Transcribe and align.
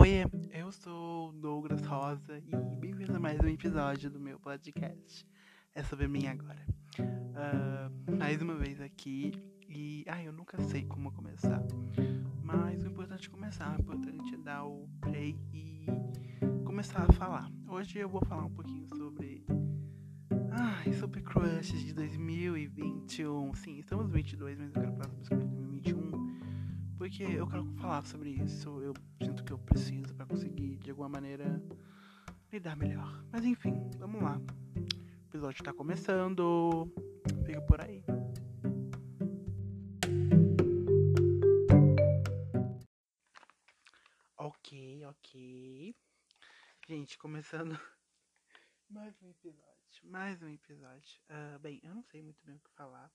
Oi, 0.00 0.24
eu 0.52 0.70
sou 0.70 1.32
Douglas 1.32 1.84
Rosa 1.84 2.38
e 2.38 2.54
bem-vindo 2.78 3.16
a 3.16 3.18
mais 3.18 3.40
um 3.40 3.48
episódio 3.48 4.08
do 4.08 4.20
meu 4.20 4.38
podcast. 4.38 5.26
É 5.74 5.82
sobre 5.82 6.06
mim 6.06 6.24
agora. 6.28 6.64
Uh, 7.00 8.16
mais 8.16 8.40
uma 8.40 8.54
vez 8.54 8.80
aqui 8.80 9.32
e. 9.68 10.04
Ai, 10.06 10.28
eu 10.28 10.32
nunca 10.32 10.56
sei 10.62 10.84
como 10.84 11.10
começar. 11.10 11.60
Mas 12.44 12.84
o 12.84 12.86
importante 12.86 13.26
é 13.26 13.30
começar, 13.32 13.76
o 13.76 13.80
importante 13.80 14.36
é 14.36 14.38
dar 14.38 14.66
o 14.66 14.88
play 15.00 15.36
e 15.52 15.84
começar 16.64 17.02
a 17.02 17.12
falar. 17.14 17.50
Hoje 17.66 17.98
eu 17.98 18.08
vou 18.08 18.24
falar 18.24 18.44
um 18.44 18.54
pouquinho 18.54 18.86
sobre. 18.96 19.44
Ai, 20.52 20.92
sobre 20.92 21.22
crushes 21.22 21.84
de 21.84 21.92
2021. 21.92 23.52
Sim, 23.52 23.78
estamos 23.80 24.08
22, 24.12 24.58
mas 24.60 24.68
eu 24.68 24.80
quero 24.80 24.92
falar 24.92 25.24
sobre 25.24 25.44
2021 25.44 26.38
porque 26.98 27.22
eu 27.22 27.46
quero 27.46 27.64
falar 27.76 28.04
sobre 28.04 28.30
isso. 28.30 28.68
Eu 28.80 28.92
sinto 29.38 29.44
que 29.44 29.52
eu 29.52 29.58
preciso 29.58 30.14
para 30.14 30.26
conseguir, 30.26 30.76
de 30.78 30.90
alguma 30.90 31.08
maneira, 31.08 31.62
lidar 32.52 32.76
melhor. 32.76 33.24
Mas 33.30 33.44
enfim, 33.44 33.88
vamos 33.98 34.22
lá. 34.22 34.36
O 34.36 35.28
episódio 35.28 35.62
tá 35.62 35.72
começando. 35.72 36.92
Fica 37.44 37.60
por 37.62 37.80
aí. 37.80 38.02
Ok, 44.36 45.04
ok. 45.06 45.96
Gente, 46.88 47.18
começando 47.18 47.78
mais 48.90 49.20
um 49.22 49.28
episódio. 49.28 49.68
Mais 50.02 50.42
um 50.42 50.48
episódio. 50.48 51.20
Uh, 51.30 51.58
bem, 51.60 51.80
eu 51.84 51.94
não 51.94 52.02
sei 52.02 52.22
muito 52.22 52.44
bem 52.44 52.56
o 52.56 52.60
que 52.60 52.70
falar. 52.70 53.12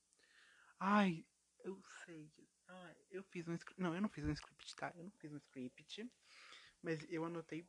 Ai, 0.79 1.25
eu 1.63 1.81
sei. 2.05 2.31
Ah, 2.67 2.93
eu 3.11 3.23
fiz 3.23 3.47
um 3.47 3.53
script. 3.53 3.81
Não, 3.81 3.95
eu 3.95 4.01
não 4.01 4.09
fiz 4.09 4.25
um 4.25 4.31
script, 4.31 4.75
tá? 4.75 4.91
Eu 4.95 5.03
não 5.03 5.11
fiz 5.11 5.31
um 5.31 5.37
script. 5.37 6.09
Mas 6.81 7.05
eu 7.09 7.25
anotei 7.25 7.67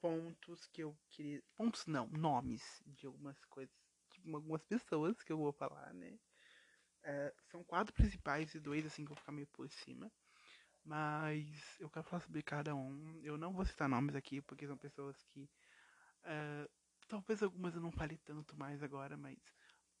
pontos 0.00 0.66
que 0.66 0.82
eu 0.82 0.96
queria. 1.08 1.42
Pontos 1.54 1.86
não, 1.86 2.06
nomes 2.08 2.82
de 2.86 3.06
algumas 3.06 3.42
coisas. 3.46 3.74
De 4.10 4.32
algumas 4.32 4.62
pessoas 4.64 5.22
que 5.22 5.32
eu 5.32 5.38
vou 5.38 5.52
falar, 5.52 5.92
né? 5.94 6.18
É, 7.02 7.34
são 7.50 7.62
quatro 7.64 7.94
principais 7.94 8.54
e 8.54 8.60
dois 8.60 8.84
assim 8.84 9.04
que 9.04 9.12
eu 9.12 9.14
vou 9.14 9.20
ficar 9.20 9.32
meio 9.32 9.46
por 9.48 9.70
cima. 9.70 10.10
Mas 10.84 11.80
eu 11.80 11.90
quero 11.90 12.04
falar 12.04 12.22
sobre 12.22 12.42
cada 12.42 12.74
um. 12.74 13.20
Eu 13.22 13.36
não 13.36 13.52
vou 13.52 13.64
citar 13.64 13.88
nomes 13.88 14.14
aqui, 14.14 14.40
porque 14.40 14.66
são 14.66 14.76
pessoas 14.76 15.20
que. 15.24 15.48
Uh, 16.22 16.68
talvez 17.08 17.42
algumas 17.42 17.74
eu 17.74 17.80
não 17.80 17.92
fale 17.92 18.16
tanto 18.18 18.56
mais 18.56 18.82
agora, 18.82 19.16
mas 19.16 19.38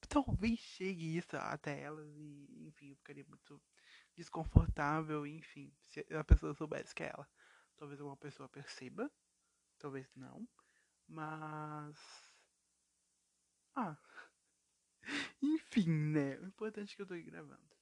talvez 0.08 0.58
chegue 0.58 1.16
isso 1.16 1.36
até 1.36 1.80
elas 1.80 2.08
e, 2.16 2.66
enfim, 2.66 2.90
eu 2.90 2.96
ficaria 2.96 3.24
muito 3.28 3.60
desconfortável, 4.16 5.26
enfim, 5.26 5.72
se 5.82 6.04
a 6.14 6.24
pessoa 6.24 6.54
soubesse 6.54 6.94
que 6.94 7.02
é 7.02 7.12
ela. 7.14 7.28
Talvez 7.76 8.00
alguma 8.00 8.16
pessoa 8.16 8.48
perceba, 8.48 9.10
talvez 9.78 10.10
não, 10.14 10.48
mas. 11.06 11.96
Ah. 13.74 13.96
enfim, 15.42 15.88
né? 15.88 16.38
O 16.38 16.46
importante 16.46 16.92
é 16.92 16.96
que 16.96 17.02
eu 17.02 17.06
tô 17.06 17.14
gravando. 17.22 17.76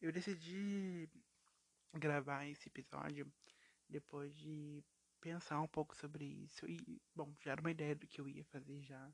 Eu 0.00 0.12
decidi 0.12 1.08
gravar 1.94 2.46
esse 2.46 2.68
episódio 2.68 3.32
depois 3.88 4.36
de 4.36 4.84
pensar 5.20 5.60
um 5.60 5.68
pouco 5.68 5.96
sobre 5.96 6.24
isso 6.24 6.66
e, 6.68 7.00
bom, 7.14 7.34
já 7.40 7.52
era 7.52 7.60
uma 7.60 7.70
ideia 7.70 7.94
do 7.94 8.06
que 8.06 8.20
eu 8.20 8.28
ia 8.28 8.44
fazer 8.44 8.82
já 8.82 9.10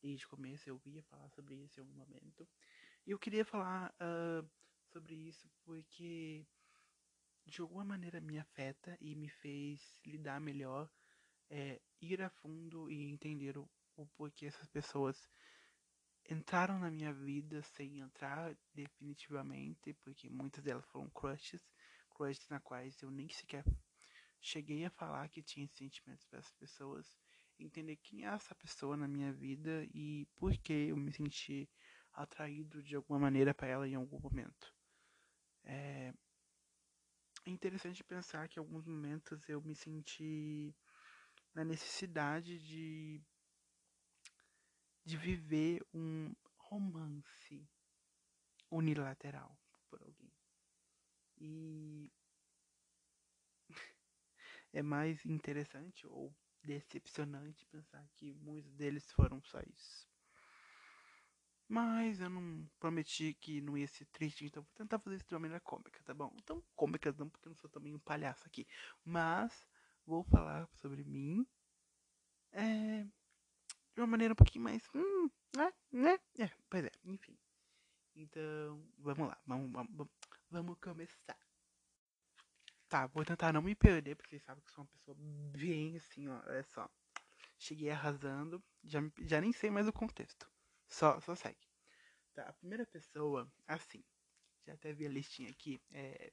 desde 0.00 0.26
o 0.26 0.28
começo, 0.28 0.68
eu 0.68 0.80
ia 0.84 1.02
falar 1.04 1.28
sobre 1.30 1.56
isso 1.56 1.80
em 1.80 1.82
algum 1.82 1.94
momento. 1.94 2.46
E 3.06 3.10
eu 3.10 3.18
queria 3.18 3.44
falar 3.44 3.94
uh, 3.94 4.48
sobre 4.92 5.14
isso 5.14 5.48
porque 5.64 6.46
de 7.46 7.60
alguma 7.60 7.84
maneira 7.84 8.20
me 8.20 8.38
afeta 8.38 8.96
e 9.00 9.14
me 9.14 9.28
fez 9.28 9.80
lidar 10.04 10.40
melhor, 10.40 10.90
é, 11.48 11.80
ir 12.00 12.20
a 12.20 12.28
fundo 12.28 12.90
e 12.90 13.10
entender 13.10 13.56
o, 13.56 13.68
o 13.96 14.06
porquê 14.08 14.46
essas 14.46 14.68
pessoas 14.68 15.28
entraram 16.28 16.78
na 16.78 16.90
minha 16.90 17.12
vida 17.12 17.62
sem 17.62 18.00
entrar 18.00 18.54
definitivamente, 18.74 19.94
porque 19.94 20.28
muitas 20.28 20.62
delas 20.62 20.84
foram 20.86 21.08
crushes, 21.08 21.62
crushes 22.10 22.46
na 22.48 22.60
quais 22.60 23.00
eu 23.00 23.10
nem 23.10 23.28
sequer 23.30 23.64
cheguei 24.40 24.84
a 24.84 24.90
falar 24.90 25.28
que 25.28 25.42
tinha 25.42 25.66
sentimentos 25.68 26.24
para 26.26 26.38
essas 26.38 26.54
pessoas 26.54 27.16
entender 27.58 27.96
quem 27.96 28.24
é 28.24 28.28
essa 28.28 28.54
pessoa 28.54 28.96
na 28.96 29.08
minha 29.08 29.32
vida 29.32 29.84
e 29.92 30.26
por 30.36 30.56
que 30.58 30.72
eu 30.72 30.96
me 30.96 31.12
senti 31.12 31.68
atraído 32.22 32.82
de 32.82 32.96
alguma 32.96 33.18
maneira 33.18 33.54
para 33.54 33.68
ela 33.68 33.88
em 33.88 33.94
algum 33.94 34.20
momento. 34.20 34.74
É, 35.64 36.12
é 37.46 37.50
interessante 37.50 38.04
pensar 38.04 38.48
que 38.48 38.58
em 38.58 38.62
alguns 38.62 38.86
momentos 38.86 39.48
eu 39.48 39.60
me 39.62 39.74
senti 39.74 40.74
na 41.54 41.64
necessidade 41.64 42.58
de 42.58 43.20
de 45.04 45.16
viver 45.16 45.84
um 45.94 46.34
romance 46.56 47.66
unilateral 48.70 49.58
por 49.88 50.02
alguém. 50.02 50.32
E 51.40 52.12
é 54.72 54.82
mais 54.82 55.24
interessante 55.24 56.06
ou 56.06 56.34
decepcionante 56.62 57.66
pensar 57.66 58.06
que 58.16 58.34
muitos 58.34 58.74
deles 58.74 59.10
foram 59.12 59.42
só 59.42 59.60
isso. 59.62 60.06
Mas 61.68 62.18
eu 62.20 62.30
não 62.30 62.66
prometi 62.80 63.34
que 63.34 63.60
não 63.60 63.76
ia 63.76 63.86
ser 63.86 64.06
triste, 64.06 64.46
então 64.46 64.62
vou 64.62 64.72
tentar 64.74 64.98
fazer 64.98 65.16
isso 65.16 65.26
de 65.28 65.34
uma 65.34 65.40
maneira 65.40 65.60
cômica, 65.60 66.02
tá 66.02 66.14
bom? 66.14 66.34
Então, 66.42 66.64
cômica 66.74 67.14
não, 67.18 67.28
porque 67.28 67.46
eu 67.46 67.50
não 67.50 67.56
sou 67.56 67.68
também 67.68 67.94
um 67.94 67.98
palhaço 67.98 68.46
aqui. 68.46 68.66
Mas 69.04 69.68
vou 70.06 70.24
falar 70.24 70.66
sobre 70.72 71.04
mim 71.04 71.46
é, 72.52 73.04
de 73.94 74.00
uma 74.00 74.06
maneira 74.06 74.32
um 74.32 74.36
pouquinho 74.36 74.64
mais. 74.64 74.82
Hum, 74.94 75.28
né? 75.54 75.72
né? 75.92 76.18
É, 76.38 76.50
pois 76.70 76.84
é, 76.84 76.90
enfim. 77.04 77.36
Então, 78.16 78.82
vamos 78.96 79.28
lá, 79.28 79.38
vamos, 79.46 79.70
vamos, 79.70 80.08
vamos 80.50 80.78
começar. 80.80 81.38
Tá, 82.88 83.06
vou 83.08 83.24
tentar 83.26 83.52
não 83.52 83.60
me 83.60 83.74
perder, 83.74 84.16
porque 84.16 84.30
vocês 84.30 84.42
sabem 84.42 84.64
que 84.64 84.72
sou 84.72 84.84
uma 84.84 84.90
pessoa 84.90 85.16
bem 85.52 85.96
assim, 85.98 86.26
ó. 86.28 86.40
Olha 86.46 86.62
só. 86.62 86.88
Cheguei 87.58 87.90
arrasando, 87.90 88.62
já, 88.82 89.00
já 89.20 89.40
nem 89.40 89.52
sei 89.52 89.70
mais 89.70 89.86
o 89.86 89.92
contexto. 89.92 90.50
Só, 90.88 91.20
só 91.20 91.34
segue. 91.34 91.66
Tá, 92.34 92.48
a 92.48 92.52
primeira 92.52 92.86
pessoa, 92.86 93.50
assim, 93.66 94.04
já 94.66 94.74
até 94.74 94.92
vi 94.92 95.06
a 95.06 95.10
listinha 95.10 95.50
aqui. 95.50 95.80
É, 95.90 96.32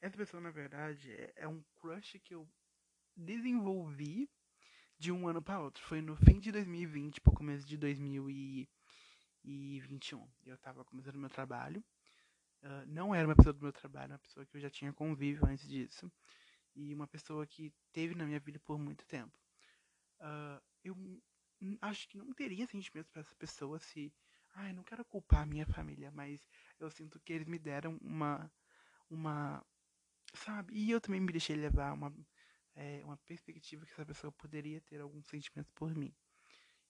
essa 0.00 0.16
pessoa, 0.16 0.40
na 0.40 0.50
verdade, 0.50 1.12
é, 1.12 1.32
é 1.36 1.48
um 1.48 1.62
crush 1.80 2.18
que 2.20 2.34
eu 2.34 2.48
desenvolvi 3.16 4.30
de 4.98 5.12
um 5.12 5.28
ano 5.28 5.42
para 5.42 5.60
outro. 5.60 5.82
Foi 5.84 6.00
no 6.00 6.16
fim 6.16 6.38
de 6.38 6.50
2020 6.52 7.20
para 7.20 7.34
começo 7.34 7.66
de 7.66 7.76
2021. 7.76 10.28
Eu 10.44 10.56
tava 10.58 10.84
começando 10.84 11.16
meu 11.16 11.30
trabalho. 11.30 11.84
Uh, 12.62 12.84
não 12.86 13.14
era 13.14 13.26
uma 13.26 13.36
pessoa 13.36 13.52
do 13.52 13.62
meu 13.62 13.72
trabalho, 13.72 14.12
uma 14.12 14.18
pessoa 14.18 14.44
que 14.44 14.56
eu 14.56 14.60
já 14.60 14.68
tinha 14.68 14.92
convívio 14.92 15.46
antes 15.46 15.66
disso. 15.66 16.12
E 16.74 16.94
uma 16.94 17.06
pessoa 17.06 17.46
que 17.46 17.72
teve 17.92 18.14
na 18.14 18.26
minha 18.26 18.40
vida 18.40 18.58
por 18.60 18.78
muito 18.78 19.06
tempo. 19.06 19.32
Uh, 20.20 20.60
eu 20.84 20.94
acho 21.80 22.08
que 22.08 22.18
não 22.18 22.32
teria 22.32 22.66
sentimentos 22.66 23.10
para 23.10 23.20
essa 23.22 23.34
pessoa 23.36 23.78
se. 23.78 24.12
Ai, 24.54 24.72
não 24.72 24.82
quero 24.82 25.04
culpar 25.04 25.46
minha 25.46 25.66
família, 25.66 26.10
mas 26.10 26.48
eu 26.78 26.90
sinto 26.90 27.20
que 27.20 27.32
eles 27.32 27.46
me 27.46 27.58
deram 27.58 27.98
uma. 28.02 28.50
Uma. 29.08 29.64
Sabe? 30.34 30.74
E 30.74 30.90
eu 30.90 31.00
também 31.00 31.20
me 31.20 31.32
deixei 31.32 31.56
levar 31.56 31.92
uma, 31.92 32.14
é, 32.74 33.02
uma 33.04 33.16
perspectiva 33.18 33.84
que 33.84 33.92
essa 33.92 34.06
pessoa 34.06 34.32
poderia 34.32 34.80
ter 34.80 35.00
algum 35.00 35.22
sentimento 35.22 35.72
por 35.74 35.94
mim. 35.94 36.14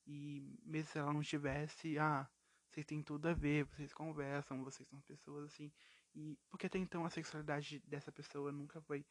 E 0.07 0.59
mesmo 0.65 0.91
se 0.91 0.99
ela 0.99 1.13
não 1.13 1.23
tivesse, 1.23 1.99
ah, 1.99 2.29
vocês 2.69 2.87
têm 2.87 3.03
tudo 3.03 3.29
a 3.29 3.35
ver, 3.35 3.65
vocês 3.67 3.93
conversam, 3.93 4.63
vocês 4.65 4.89
são 4.89 5.01
pessoas 5.03 5.47
assim. 5.47 5.73
E 6.15 6.39
porque 6.49 6.67
até 6.67 6.79
então 6.79 7.05
a 7.05 7.11
sexualidade 7.11 7.81
dessa 7.87 8.13
pessoa 8.13 8.53
nunca 8.53 8.81
foi 8.83 9.05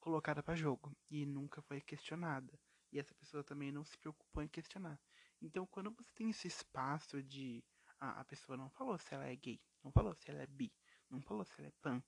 colocada 0.00 0.42
para 0.42 0.54
jogo 0.54 0.94
e 1.10 1.24
nunca 1.26 1.62
foi 1.62 1.80
questionada. 1.80 2.58
E 2.94 3.00
essa 3.00 3.12
pessoa 3.16 3.42
também 3.42 3.72
não 3.72 3.84
se 3.84 3.98
preocupou 3.98 4.40
em 4.40 4.46
questionar. 4.46 5.00
Então, 5.42 5.66
quando 5.66 5.90
você 5.90 6.12
tem 6.14 6.30
esse 6.30 6.46
espaço 6.46 7.20
de 7.20 7.62
ah, 7.98 8.20
a 8.20 8.24
pessoa 8.24 8.56
não 8.56 8.70
falou 8.70 8.96
se 8.96 9.12
ela 9.12 9.26
é 9.26 9.34
gay, 9.34 9.60
não 9.82 9.90
falou 9.90 10.14
se 10.14 10.30
ela 10.30 10.42
é 10.42 10.46
bi, 10.46 10.72
não 11.10 11.20
falou 11.20 11.44
se 11.44 11.54
ela 11.58 11.66
é 11.66 11.72
pan, 11.82 12.00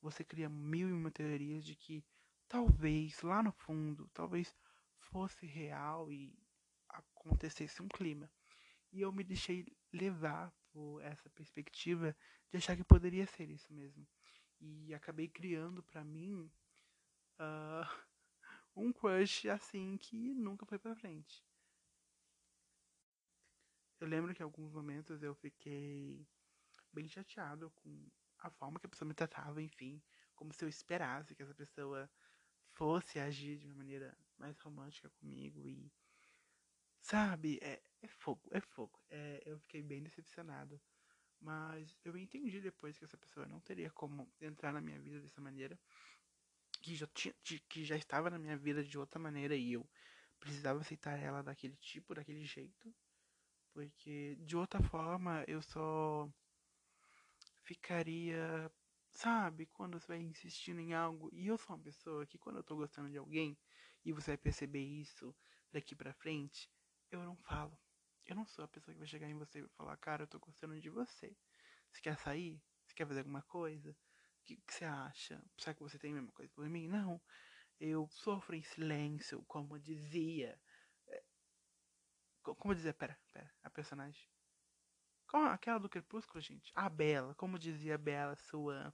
você 0.00 0.22
cria 0.22 0.48
mil 0.48 0.88
e 0.88 0.92
uma 0.92 1.10
teorias 1.10 1.64
de 1.64 1.74
que 1.74 2.04
talvez 2.46 3.20
lá 3.22 3.42
no 3.42 3.50
fundo, 3.50 4.08
talvez 4.14 4.56
fosse 5.00 5.44
real 5.44 6.12
e 6.12 6.38
acontecesse 6.88 7.82
um 7.82 7.88
clima. 7.88 8.30
E 8.92 9.00
eu 9.00 9.12
me 9.12 9.24
deixei 9.24 9.66
levar 9.92 10.52
por 10.70 11.02
essa 11.02 11.28
perspectiva 11.30 12.16
de 12.48 12.58
achar 12.58 12.76
que 12.76 12.84
poderia 12.84 13.26
ser 13.26 13.50
isso 13.50 13.72
mesmo. 13.72 14.06
E 14.60 14.94
acabei 14.94 15.26
criando 15.26 15.82
para 15.82 16.04
mim 16.04 16.48
uh, 17.40 18.07
um 18.76 18.92
crush 18.92 19.48
assim 19.48 19.96
que 19.98 20.34
nunca 20.34 20.66
foi 20.66 20.78
pra 20.78 20.94
frente. 20.94 21.44
Eu 24.00 24.06
lembro 24.06 24.34
que 24.34 24.42
em 24.42 24.44
alguns 24.44 24.72
momentos 24.72 25.22
eu 25.22 25.34
fiquei 25.34 26.26
bem 26.92 27.08
chateado 27.08 27.70
com 27.72 28.08
a 28.38 28.50
forma 28.50 28.78
que 28.78 28.86
a 28.86 28.88
pessoa 28.88 29.08
me 29.08 29.14
tratava, 29.14 29.60
enfim, 29.60 30.02
como 30.34 30.52
se 30.52 30.64
eu 30.64 30.68
esperasse 30.68 31.34
que 31.34 31.42
essa 31.42 31.54
pessoa 31.54 32.08
fosse 32.74 33.18
agir 33.18 33.58
de 33.58 33.66
uma 33.66 33.74
maneira 33.74 34.16
mais 34.36 34.58
romântica 34.60 35.10
comigo 35.10 35.68
e. 35.68 35.92
Sabe, 37.00 37.58
é, 37.62 37.82
é 38.02 38.08
fogo, 38.08 38.48
é 38.52 38.60
fogo. 38.60 39.00
É, 39.08 39.42
eu 39.46 39.58
fiquei 39.60 39.82
bem 39.82 40.02
decepcionado. 40.02 40.80
Mas 41.40 41.96
eu 42.04 42.16
entendi 42.16 42.60
depois 42.60 42.98
que 42.98 43.04
essa 43.04 43.16
pessoa 43.16 43.46
não 43.46 43.60
teria 43.60 43.90
como 43.90 44.32
entrar 44.40 44.72
na 44.72 44.80
minha 44.80 45.00
vida 45.00 45.20
dessa 45.20 45.40
maneira. 45.40 45.78
Que 46.80 46.94
já, 46.94 47.06
tinha, 47.08 47.34
que 47.68 47.84
já 47.84 47.96
estava 47.96 48.30
na 48.30 48.38
minha 48.38 48.56
vida 48.56 48.84
de 48.84 48.98
outra 48.98 49.18
maneira 49.18 49.54
e 49.56 49.72
eu 49.72 49.88
precisava 50.38 50.80
aceitar 50.80 51.18
ela 51.18 51.42
daquele 51.42 51.76
tipo, 51.76 52.14
daquele 52.14 52.44
jeito. 52.44 52.94
Porque 53.72 54.36
de 54.40 54.56
outra 54.56 54.82
forma 54.82 55.44
eu 55.46 55.60
só 55.62 56.30
ficaria, 57.68 58.70
sabe, 59.10 59.66
quando 59.66 60.00
você 60.00 60.06
vai 60.08 60.18
insistindo 60.18 60.80
em 60.80 60.94
algo. 60.94 61.28
E 61.32 61.46
eu 61.46 61.58
sou 61.58 61.76
uma 61.76 61.82
pessoa 61.82 62.26
que 62.26 62.38
quando 62.38 62.56
eu 62.56 62.64
tô 62.64 62.76
gostando 62.76 63.10
de 63.10 63.18
alguém, 63.18 63.58
e 64.04 64.12
você 64.12 64.30
vai 64.32 64.38
perceber 64.38 64.82
isso 64.82 65.34
daqui 65.70 65.94
pra 65.94 66.14
frente, 66.14 66.70
eu 67.10 67.22
não 67.22 67.36
falo. 67.36 67.78
Eu 68.26 68.34
não 68.34 68.46
sou 68.46 68.64
a 68.64 68.68
pessoa 68.68 68.94
que 68.94 68.98
vai 68.98 69.08
chegar 69.08 69.28
em 69.28 69.38
você 69.38 69.60
e 69.60 69.68
falar, 69.76 69.96
cara, 69.98 70.22
eu 70.22 70.26
tô 70.26 70.38
gostando 70.38 70.80
de 70.80 70.88
você. 70.88 71.36
Você 71.92 72.00
quer 72.00 72.18
sair? 72.18 72.60
Você 72.86 72.94
quer 72.94 73.06
fazer 73.06 73.20
alguma 73.20 73.42
coisa? 73.42 73.94
Que, 74.48 74.56
que 74.56 74.72
você 74.72 74.86
acha? 74.86 75.44
Será 75.58 75.74
que 75.74 75.82
você 75.82 75.98
tem 75.98 76.10
a 76.12 76.14
mesma 76.14 76.32
coisa 76.32 76.50
por 76.54 76.66
mim? 76.70 76.88
Não. 76.88 77.20
Eu 77.78 78.08
sofro 78.08 78.56
em 78.56 78.62
silêncio, 78.62 79.44
como 79.46 79.78
dizia. 79.78 80.58
É, 81.06 81.22
como 82.42 82.74
dizia, 82.74 82.94
pera, 82.94 83.18
pera, 83.30 83.54
a 83.62 83.68
personagem. 83.68 84.26
Aquela 85.52 85.78
do 85.78 85.88
Crepúsculo, 85.90 86.40
gente? 86.40 86.72
A 86.74 86.88
Bela, 86.88 87.34
como 87.34 87.58
dizia 87.58 87.98
Bela 87.98 88.36
Swan. 88.36 88.90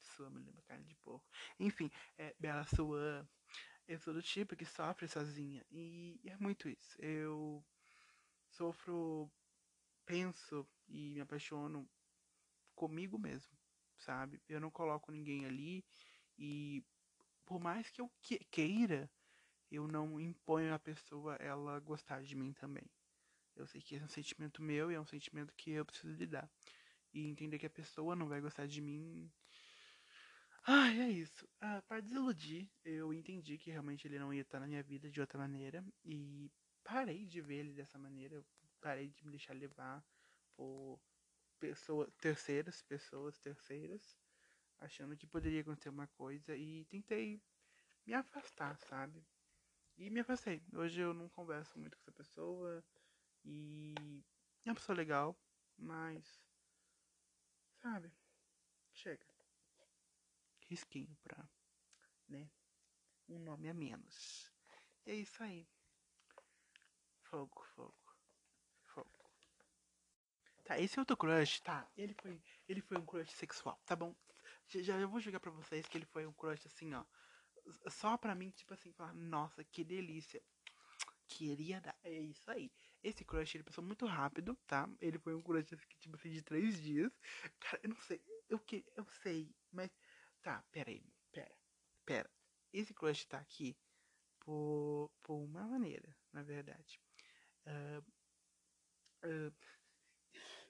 Swan 0.00 0.30
me 0.34 0.42
lembra 0.42 0.60
carne 0.62 0.84
de 0.86 0.96
porco. 0.96 1.24
Enfim, 1.60 1.88
é, 2.18 2.34
Bela 2.36 2.66
Swan. 2.66 3.24
Eu 3.86 4.00
sou 4.00 4.12
do 4.12 4.22
tipo 4.22 4.56
que 4.56 4.64
sofre 4.64 5.06
sozinha. 5.06 5.64
E 5.70 6.20
é 6.24 6.36
muito 6.36 6.68
isso. 6.68 7.00
Eu 7.00 7.64
sofro, 8.50 9.30
penso 10.04 10.68
e 10.88 11.10
me 11.10 11.20
apaixono 11.20 11.88
comigo 12.74 13.16
mesmo, 13.16 13.56
sabe? 13.98 14.42
Eu 14.48 14.60
não 14.60 14.70
coloco 14.70 15.12
ninguém 15.12 15.46
ali 15.46 15.84
e 16.38 16.84
por 17.44 17.60
mais 17.60 17.90
que 17.90 18.00
eu 18.00 18.10
que 18.22 18.38
queira, 18.50 19.10
eu 19.70 19.86
não 19.86 20.20
imponho 20.20 20.74
a 20.74 20.78
pessoa 20.78 21.36
ela 21.36 21.78
gostar 21.80 22.22
de 22.22 22.34
mim 22.34 22.52
também. 22.52 22.84
Eu 23.56 23.66
sei 23.66 23.80
que 23.80 23.94
esse 23.94 24.02
é 24.02 24.06
um 24.06 24.08
sentimento 24.08 24.62
meu 24.62 24.90
e 24.90 24.94
é 24.94 25.00
um 25.00 25.06
sentimento 25.06 25.54
que 25.56 25.70
eu 25.70 25.84
preciso 25.84 26.14
lidar. 26.14 26.50
E 27.12 27.26
entender 27.28 27.58
que 27.58 27.66
a 27.66 27.70
pessoa 27.70 28.16
não 28.16 28.28
vai 28.28 28.40
gostar 28.40 28.66
de 28.66 28.80
mim. 28.80 29.30
Ai, 30.66 31.00
é 31.00 31.08
isso. 31.10 31.46
Ah, 31.60 31.82
para 31.86 32.00
desiludir, 32.00 32.70
eu 32.84 33.12
entendi 33.12 33.58
que 33.58 33.70
realmente 33.70 34.06
ele 34.06 34.18
não 34.18 34.32
ia 34.32 34.42
estar 34.42 34.58
na 34.60 34.66
minha 34.66 34.82
vida 34.82 35.10
de 35.10 35.20
outra 35.20 35.38
maneira. 35.38 35.84
E 36.04 36.50
parei 36.82 37.26
de 37.26 37.40
ver 37.40 37.56
ele 37.56 37.72
dessa 37.74 37.98
maneira. 37.98 38.44
Parei 38.80 39.08
de 39.10 39.24
me 39.24 39.30
deixar 39.30 39.54
levar 39.54 40.04
por 40.56 41.00
pessoas 41.64 42.12
terceiras, 42.16 42.82
pessoas 42.82 43.38
terceiras, 43.38 44.18
achando 44.80 45.16
que 45.16 45.26
poderia 45.26 45.62
acontecer 45.62 45.88
uma 45.88 46.06
coisa 46.08 46.54
e 46.54 46.84
tentei 46.84 47.42
me 48.04 48.12
afastar, 48.12 48.76
sabe? 48.80 49.24
E 49.96 50.10
me 50.10 50.20
afastei. 50.20 50.62
Hoje 50.74 51.00
eu 51.00 51.14
não 51.14 51.26
converso 51.30 51.78
muito 51.78 51.96
com 51.96 52.02
essa 52.02 52.12
pessoa 52.12 52.84
e 53.42 53.94
é 54.66 54.68
uma 54.68 54.74
pessoa 54.74 54.94
legal, 54.94 55.34
mas 55.78 56.44
sabe? 57.80 58.12
Chega. 58.92 59.26
Risquinho 60.68 61.16
pra, 61.22 61.48
né? 62.28 62.50
Um 63.26 63.38
nome 63.38 63.70
a 63.70 63.74
menos. 63.74 64.52
E 65.06 65.12
é 65.12 65.14
isso 65.14 65.42
aí. 65.42 65.66
Fogo, 67.22 67.64
fogo. 67.74 68.03
Tá, 70.64 70.78
esse 70.80 70.98
outro 70.98 71.16
crush, 71.16 71.60
tá? 71.60 71.86
Ele 71.96 72.14
foi, 72.14 72.42
ele 72.66 72.80
foi 72.80 72.96
um 72.96 73.04
crush 73.04 73.30
sexual, 73.32 73.78
tá 73.84 73.94
bom? 73.94 74.14
Já, 74.66 74.80
já 74.80 75.06
vou 75.06 75.20
jogar 75.20 75.38
pra 75.38 75.50
vocês 75.50 75.86
que 75.86 75.98
ele 75.98 76.06
foi 76.06 76.26
um 76.26 76.32
crush 76.32 76.66
assim, 76.66 76.94
ó. 76.94 77.04
Só 77.88 78.16
pra 78.16 78.34
mim, 78.34 78.50
tipo 78.50 78.72
assim, 78.72 78.92
falar, 78.92 79.12
nossa, 79.14 79.62
que 79.64 79.84
delícia. 79.84 80.42
Queria 81.28 81.80
dar. 81.80 81.96
É 82.02 82.12
isso 82.12 82.50
aí. 82.50 82.70
Esse 83.02 83.24
crush, 83.24 83.54
ele 83.54 83.64
passou 83.64 83.84
muito 83.84 84.06
rápido, 84.06 84.56
tá? 84.66 84.88
Ele 85.00 85.18
foi 85.18 85.34
um 85.34 85.42
crush, 85.42 85.74
assim, 85.74 85.86
tipo 86.00 86.16
assim, 86.16 86.30
de 86.30 86.42
três 86.42 86.80
dias. 86.80 87.12
Cara, 87.60 87.80
eu 87.82 87.90
não 87.90 88.00
sei. 88.00 88.22
Eu, 88.48 88.58
que, 88.58 88.84
eu 88.96 89.04
sei, 89.22 89.54
mas. 89.70 89.90
Tá, 90.42 90.62
pera 90.70 90.90
aí. 90.90 91.04
Pera. 91.30 91.54
Pera. 92.06 92.30
Esse 92.72 92.94
crush 92.94 93.26
tá 93.26 93.38
aqui 93.38 93.76
por, 94.40 95.10
por 95.22 95.34
uma 95.36 95.66
maneira, 95.66 96.16
na 96.32 96.42
verdade. 96.42 97.00
Uh, 97.66 98.04
uh, 99.26 99.52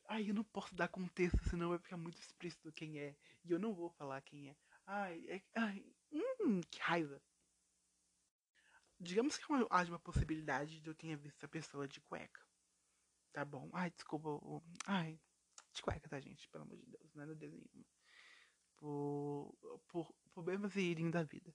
ai, 0.06 0.30
eu 0.30 0.34
não 0.34 0.44
posso 0.44 0.74
dar 0.74 0.88
contexto, 0.88 1.42
senão 1.48 1.70
vai 1.70 1.78
ficar 1.78 1.96
muito 1.96 2.18
explícito 2.20 2.72
quem 2.72 2.98
é. 2.98 3.16
E 3.44 3.50
eu 3.50 3.58
não 3.58 3.74
vou 3.74 3.90
falar 3.90 4.20
quem 4.22 4.50
é. 4.50 4.56
Ai, 4.86 5.24
é, 5.28 5.42
ai, 5.54 5.84
hum, 6.12 6.60
que 6.70 6.80
raiva. 6.80 7.20
Digamos 8.98 9.36
que 9.36 9.44
haja 9.70 9.92
uma 9.92 9.98
possibilidade 9.98 10.80
de 10.80 10.88
eu 10.88 10.94
tenha 10.94 11.16
visto 11.16 11.44
a 11.44 11.48
pessoa 11.48 11.88
de 11.88 12.00
cueca. 12.00 12.40
Tá 13.32 13.44
bom? 13.44 13.68
Ai, 13.72 13.90
desculpa. 13.90 14.28
Ai, 14.86 15.20
de 15.72 15.82
cueca, 15.82 16.08
tá, 16.08 16.20
gente? 16.20 16.48
Pelo 16.48 16.64
amor 16.64 16.76
de 16.76 16.86
Deus, 16.86 17.14
não 17.14 17.24
é 17.24 17.34
desenho. 17.34 17.68
Por, 18.78 19.56
por 19.88 20.14
problemas 20.32 20.76
irem 20.76 21.10
da 21.10 21.22
vida. 21.22 21.54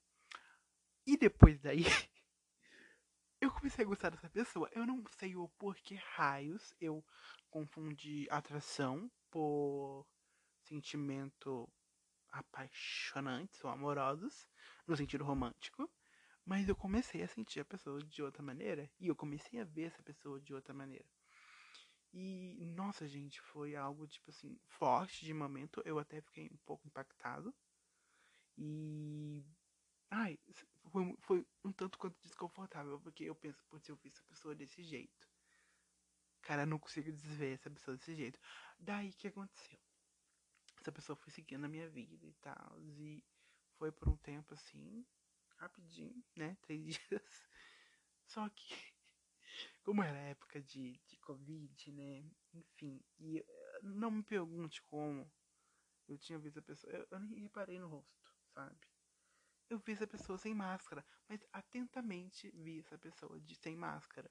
E 1.06 1.18
depois 1.18 1.60
daí, 1.60 1.84
eu 3.42 3.52
comecei 3.52 3.84
a 3.86 3.88
gostar 3.88 4.10
dessa 4.10 4.30
pessoa. 4.30 4.70
Eu 4.74 4.86
não 4.86 5.04
sei 5.18 5.36
o 5.36 5.48
porquê 5.58 5.96
raios 5.96 6.74
eu 6.80 7.04
confundi 7.50 8.28
atração 8.30 9.10
por 9.32 10.06
sentimento 10.64 11.68
apaixonantes 12.32 13.64
ou 13.64 13.72
amorosos, 13.72 14.48
no 14.88 14.96
sentido 14.96 15.24
romântico. 15.24 15.90
Mas 16.46 16.68
eu 16.68 16.76
comecei 16.76 17.22
a 17.24 17.28
sentir 17.28 17.60
a 17.60 17.66
pessoa 17.66 18.00
de 18.04 18.22
outra 18.24 18.42
maneira. 18.44 18.90
E 19.00 19.08
eu 19.08 19.16
comecei 19.16 19.60
a 19.60 19.66
ver 19.66 19.84
essa 19.84 20.02
pessoa 20.04 20.40
de 20.42 20.54
outra 20.54 20.74
maneira. 20.74 21.06
E, 22.12 22.66
nossa, 22.66 23.08
gente, 23.08 23.40
foi 23.42 23.76
algo, 23.76 24.08
tipo 24.08 24.32
assim, 24.32 24.58
forte 24.68 25.26
de 25.26 25.34
momento. 25.34 25.82
Eu 25.86 26.00
até 26.00 26.22
fiquei 26.22 26.50
um 26.52 26.58
pouco 26.66 26.88
impactado. 26.88 27.54
E. 28.58 29.44
Ai, 30.10 30.38
foi, 30.90 31.16
foi 31.22 31.48
um 31.64 31.72
tanto 31.72 31.98
quanto 31.98 32.20
desconfortável, 32.22 33.00
porque 33.00 33.24
eu 33.24 33.36
penso, 33.36 33.64
putz, 33.70 33.88
eu 33.88 33.96
vi 33.96 34.10
essa 34.10 34.24
pessoa 34.24 34.56
desse 34.56 34.84
jeito. 34.84 35.28
Cara, 36.42 36.66
não 36.66 36.80
consigo 36.80 37.12
desver 37.12 37.54
essa 37.54 37.70
pessoa 37.70 37.96
desse 37.98 38.16
jeito. 38.16 38.40
Daí 38.80 39.14
que 39.14 39.28
aconteceu? 39.28 39.80
Essa 40.80 40.92
pessoa 40.92 41.16
foi 41.16 41.32
seguindo 41.32 41.66
a 41.66 41.70
minha 41.70 41.90
vida 41.90 42.26
e 42.26 42.34
tal. 42.36 42.80
E 42.80 43.24
foi 43.78 43.92
por 43.92 44.10
um 44.10 44.18
tempo 44.18 44.54
assim, 44.54 45.06
rapidinho, 45.58 46.24
né? 46.36 46.58
Três 46.62 46.84
dias. 46.86 47.48
Só 48.26 48.50
que, 48.50 48.74
como 49.84 50.04
era 50.04 50.18
época 50.18 50.62
de, 50.62 51.00
de 51.06 51.18
Covid, 51.18 51.92
né? 51.92 52.32
Enfim, 52.54 53.02
e 53.20 53.46
não 53.82 54.12
me 54.12 54.24
pergunte 54.24 54.82
como 54.84 55.32
eu 56.08 56.18
tinha 56.18 56.40
visto 56.40 56.60
a 56.60 56.64
pessoa. 56.64 56.92
Eu, 56.92 57.08
eu 57.12 57.20
nem 57.20 57.42
reparei 57.42 57.80
no 57.80 57.88
rosto, 57.88 58.34
sabe? 58.54 58.89
Eu 59.70 59.78
vi 59.80 59.94
essa 59.94 60.08
pessoa 60.08 60.38
sem 60.38 60.54
máscara, 60.54 61.06
mas 61.28 61.40
atentamente 61.54 62.52
vi 62.52 62.80
essa 62.80 62.98
pessoa 62.98 63.40
de 63.40 63.56
sem 63.56 63.76
máscara. 63.76 64.30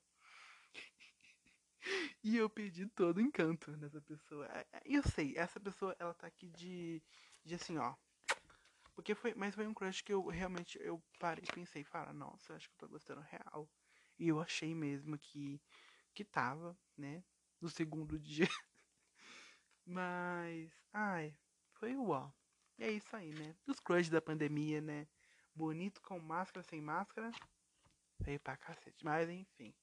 e 2.22 2.36
eu 2.36 2.50
perdi 2.50 2.86
todo 2.86 3.18
o 3.18 3.20
encanto 3.20 3.76
nessa 3.76 4.00
pessoa. 4.00 4.46
É, 4.46 4.66
é, 4.72 4.82
eu 4.84 5.02
sei, 5.02 5.36
essa 5.36 5.60
pessoa 5.60 5.94
ela 5.98 6.14
tá 6.14 6.26
aqui 6.26 6.48
de 6.50 7.02
de 7.44 7.54
assim, 7.54 7.78
ó. 7.78 7.94
Porque 8.94 9.14
foi, 9.14 9.32
mas 9.34 9.54
foi 9.54 9.66
um 9.66 9.72
crush 9.72 10.02
que 10.02 10.12
eu 10.12 10.26
realmente 10.26 10.78
eu 10.82 11.02
parei 11.18 11.44
e 11.48 11.54
pensei, 11.54 11.84
fala, 11.84 12.12
nossa, 12.12 12.54
acho 12.54 12.68
que 12.68 12.74
eu 12.74 12.78
tô 12.78 12.88
gostando 12.88 13.20
real. 13.20 13.70
E 14.18 14.28
eu 14.28 14.40
achei 14.40 14.74
mesmo 14.74 15.16
que 15.18 15.60
que 16.14 16.24
tava, 16.24 16.76
né, 16.96 17.22
no 17.60 17.70
segundo 17.70 18.18
dia. 18.20 18.48
mas, 19.86 20.70
ai, 20.92 21.36
foi 21.74 21.96
o 21.96 22.08
ó. 22.10 22.30
E 22.78 22.84
é 22.84 22.90
isso 22.90 23.14
aí, 23.14 23.32
né? 23.32 23.56
Os 23.66 23.80
crush 23.80 24.10
da 24.10 24.20
pandemia, 24.20 24.80
né? 24.80 25.06
Bonito 25.58 26.00
com 26.02 26.20
máscara, 26.20 26.62
sem 26.62 26.80
máscara. 26.80 27.32
Veio 28.20 28.38
pra 28.38 28.56
cacete. 28.56 29.04
Mas 29.04 29.28
enfim. 29.28 29.74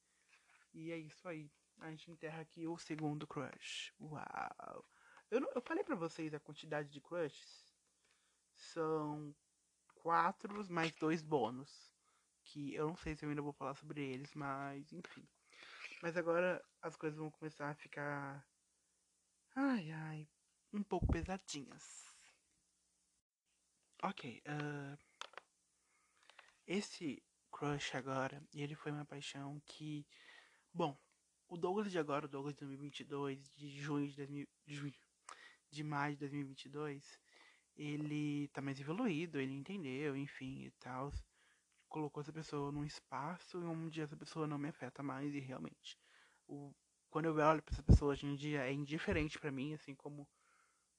E 0.72 0.90
é 0.90 0.96
isso 0.96 1.28
aí. 1.28 1.50
A 1.78 1.90
gente 1.90 2.10
enterra 2.10 2.40
aqui 2.40 2.66
o 2.66 2.78
segundo 2.78 3.26
crush. 3.26 3.92
Uau. 4.00 4.84
Eu, 5.30 5.40
não, 5.40 5.50
eu 5.54 5.60
falei 5.60 5.84
pra 5.84 5.94
vocês 5.94 6.32
a 6.32 6.40
quantidade 6.40 6.88
de 6.88 7.00
crushes. 7.00 7.74
São 8.54 9.34
quatro 9.94 10.66
mais 10.72 10.94
dois 10.94 11.22
bônus. 11.22 11.94
Que 12.44 12.74
eu 12.74 12.88
não 12.88 12.96
sei 12.96 13.14
se 13.14 13.24
eu 13.24 13.28
ainda 13.28 13.42
vou 13.42 13.52
falar 13.52 13.74
sobre 13.74 14.00
eles, 14.00 14.34
mas 14.34 14.92
enfim. 14.92 15.28
Mas 16.02 16.16
agora 16.16 16.64
as 16.80 16.96
coisas 16.96 17.18
vão 17.18 17.30
começar 17.30 17.68
a 17.68 17.74
ficar. 17.74 18.46
Ai, 19.54 19.90
ai. 19.90 20.28
Um 20.72 20.82
pouco 20.82 21.06
pesadinhas. 21.06 22.06
Ok. 24.02 24.42
Uh, 24.46 25.05
esse 26.66 27.22
crush 27.50 27.96
agora, 27.96 28.42
ele 28.54 28.74
foi 28.74 28.92
uma 28.92 29.04
paixão 29.04 29.60
que. 29.64 30.06
Bom, 30.72 30.98
o 31.48 31.56
Douglas 31.56 31.90
de 31.90 31.98
agora, 31.98 32.26
o 32.26 32.28
Douglas 32.28 32.54
de 32.54 32.60
2022, 32.60 33.50
de 33.54 33.68
junho 33.70 34.08
de, 34.08 34.16
2000, 34.16 34.46
de, 34.66 34.94
de 35.70 35.84
maio 35.84 36.14
de 36.14 36.20
2022, 36.20 37.20
ele 37.76 38.48
tá 38.48 38.60
mais 38.60 38.80
evoluído, 38.80 39.40
ele 39.40 39.54
entendeu, 39.54 40.16
enfim 40.16 40.64
e 40.64 40.70
tal. 40.72 41.12
Colocou 41.88 42.20
essa 42.20 42.32
pessoa 42.32 42.72
num 42.72 42.84
espaço 42.84 43.58
e 43.58 43.64
um 43.64 43.88
dia 43.88 44.04
essa 44.04 44.16
pessoa 44.16 44.46
não 44.46 44.58
me 44.58 44.68
afeta 44.68 45.02
mais 45.02 45.34
e 45.34 45.40
realmente. 45.40 45.96
O, 46.48 46.74
quando 47.10 47.26
eu 47.26 47.36
olho 47.36 47.62
pra 47.62 47.72
essa 47.72 47.82
pessoa 47.82 48.12
hoje 48.12 48.26
em 48.26 48.34
dia 48.34 48.62
é 48.66 48.72
indiferente 48.72 49.38
para 49.38 49.52
mim, 49.52 49.72
assim 49.72 49.94
como 49.94 50.28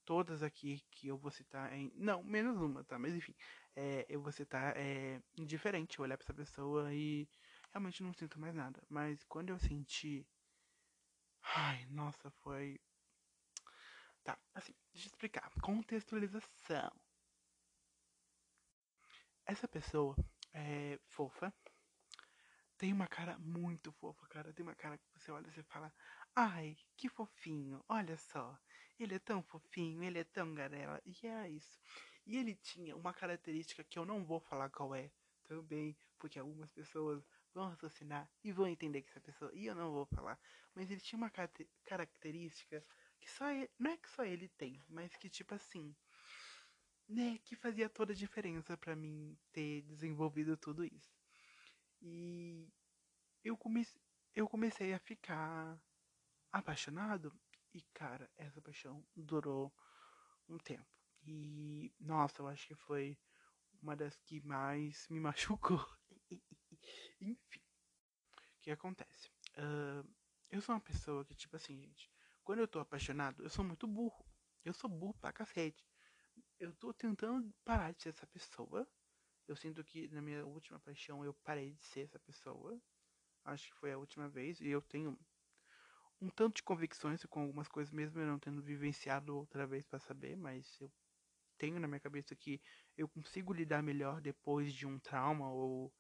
todas 0.08 0.42
aqui 0.42 0.82
que 0.90 1.08
eu 1.10 1.18
vou 1.18 1.30
citar. 1.32 1.72
Em, 1.74 1.92
não, 1.96 2.24
menos 2.24 2.58
uma, 2.58 2.84
tá? 2.86 2.98
Mas 2.98 3.14
enfim, 3.14 3.36
é, 3.76 4.06
eu 4.10 4.22
vou 4.22 4.32
citar 4.32 4.76
é 4.78 5.22
indiferente 5.38 6.02
olhar 6.02 6.18
pra 6.18 6.24
essa 6.26 6.34
pessoa 6.34 6.94
e 6.94 7.28
realmente 7.72 8.02
não 8.02 8.14
sinto 8.14 8.40
mais 8.40 8.56
nada. 8.56 8.82
Mas 8.90 9.24
quando 9.26 9.50
eu 9.50 9.60
senti. 9.60 10.26
Ai, 11.56 11.86
nossa, 11.90 12.30
foi. 12.42 12.80
Tá, 14.24 14.38
assim, 14.54 14.74
deixa 14.94 15.08
eu 15.08 15.12
explicar. 15.12 15.52
Contextualização. 15.62 16.92
Essa 19.46 19.68
pessoa 19.68 20.16
é 20.54 21.00
fofa. 21.08 21.54
Tem 22.78 22.94
uma 22.94 23.08
cara 23.08 23.38
muito 23.40 23.92
fofa, 23.94 24.26
cara. 24.28 24.54
Tem 24.54 24.64
uma 24.64 24.76
cara 24.76 24.98
que 24.98 25.08
você 25.14 25.32
olha 25.32 25.48
e 25.48 25.52
você 25.52 25.64
fala: 25.64 25.92
Ai, 26.36 26.78
que 26.96 27.10
fofinho, 27.10 27.84
olha 27.90 28.16
só. 28.18 28.58
Ele 29.00 29.16
é 29.16 29.20
tão 29.20 29.44
fofinho, 29.44 30.04
ele 30.04 30.20
é 30.20 30.24
tão 30.24 30.54
garela. 30.54 31.02
E 31.06 31.28
é 31.28 31.50
isso. 31.50 31.80
E 32.26 32.38
ele 32.38 32.56
tinha 32.56 32.96
uma 32.96 33.14
característica 33.14 33.84
que 33.84 33.98
eu 33.98 34.06
não 34.06 34.24
vou 34.26 34.40
falar 34.40 34.70
qual 34.70 34.94
é 34.96 35.12
também, 35.44 35.96
porque 36.18 36.40
algumas 36.40 36.72
pessoas 36.72 37.24
vão 37.54 37.70
raciocinar 37.70 38.30
e 38.44 38.52
vão 38.52 38.68
entender 38.68 39.02
que 39.02 39.10
essa 39.10 39.22
pessoa. 39.22 39.52
E 39.54 39.66
eu 39.66 39.76
não 39.76 39.92
vou 39.92 40.06
falar. 40.06 40.40
Mas 40.76 40.92
ele 40.92 41.00
tinha 41.00 41.18
uma 41.18 41.32
característica 41.86 42.84
que 43.20 43.30
só 43.30 43.50
ele. 43.52 43.70
Não 43.80 43.92
é 43.92 43.98
que 43.98 44.10
só 44.10 44.24
ele 44.24 44.48
tem, 44.50 44.84
mas 44.90 45.16
que 45.16 45.30
tipo 45.30 45.54
assim. 45.56 45.96
Né, 47.10 47.40
que 47.46 47.56
fazia 47.56 47.88
toda 47.88 48.12
a 48.12 48.16
diferença 48.16 48.76
para 48.76 48.94
mim 48.94 49.38
ter 49.54 49.82
desenvolvido 49.84 50.58
tudo 50.58 50.84
isso. 50.84 51.18
E 52.02 52.68
eu 53.46 53.56
comecei, 53.56 54.02
eu 54.36 54.46
comecei 54.46 54.94
a 54.94 55.00
ficar 55.00 55.80
apaixonado 56.52 57.34
e, 57.74 57.82
cara, 57.94 58.30
essa 58.38 58.62
paixão 58.62 59.06
durou 59.16 59.74
um 60.48 60.58
tempo. 60.58 60.88
E, 61.24 61.94
nossa, 62.00 62.42
eu 62.42 62.48
acho 62.48 62.68
que 62.68 62.76
foi 62.76 63.18
uma 63.82 63.96
das 63.96 64.16
que 64.18 64.42
mais 64.42 65.08
me 65.10 65.20
machucou. 65.22 65.86
Enfim, 67.22 67.62
o 68.58 68.62
que 68.62 68.72
acontece? 68.72 69.30
Uh, 69.58 70.08
eu 70.50 70.62
sou 70.62 70.76
uma 70.76 70.82
pessoa 70.82 71.26
que, 71.26 71.36
tipo 71.36 71.56
assim, 71.56 71.78
gente, 71.78 72.10
quando 72.44 72.60
eu 72.60 72.68
tô 72.68 72.80
apaixonado, 72.80 73.44
eu 73.44 73.50
sou 73.50 73.66
muito 73.66 73.88
burro. 73.88 74.26
Eu 74.64 74.74
sou 74.74 74.90
burro 74.90 75.14
pra 75.16 75.34
cacete. 75.34 75.86
Eu 76.60 76.74
tô 76.74 76.94
tentando 76.94 77.54
parar 77.64 77.94
de 77.94 78.04
ser 78.04 78.10
essa 78.10 78.28
pessoa. 78.28 78.88
Eu 79.48 79.56
sinto 79.56 79.84
que 79.84 80.08
na 80.10 80.22
minha 80.22 80.46
última 80.46 80.80
paixão 80.80 81.24
eu 81.24 81.34
parei 81.34 81.74
de 81.74 81.84
ser 81.84 82.02
essa 82.02 82.20
pessoa. 82.20 82.82
Acho 83.44 83.70
que 83.70 83.78
foi 83.78 83.92
a 83.92 83.98
última 83.98 84.28
vez. 84.30 84.60
E 84.62 84.68
eu 84.68 84.82
tenho 84.82 85.18
um 86.22 86.30
tanto 86.30 86.58
de 86.58 86.64
convicções 86.64 87.24
com 87.26 87.42
algumas 87.42 87.68
coisas, 87.68 87.92
mesmo 87.94 88.20
eu 88.20 88.28
não 88.28 88.40
tendo 88.40 88.62
vivenciado 88.62 89.38
outra 89.38 89.68
vez 89.68 89.86
para 89.86 90.00
saber, 90.00 90.36
mas 90.36 90.80
eu 90.82 90.92
tenho 91.58 91.80
na 91.80 91.88
minha 91.88 92.00
cabeça 92.00 92.36
que 92.36 92.62
eu 92.98 93.08
consigo 93.08 93.54
lidar 93.54 93.82
melhor 93.84 94.22
depois 94.22 94.74
de 94.74 94.86
um 94.88 95.00
trauma 95.00 95.52
ou 95.52 95.94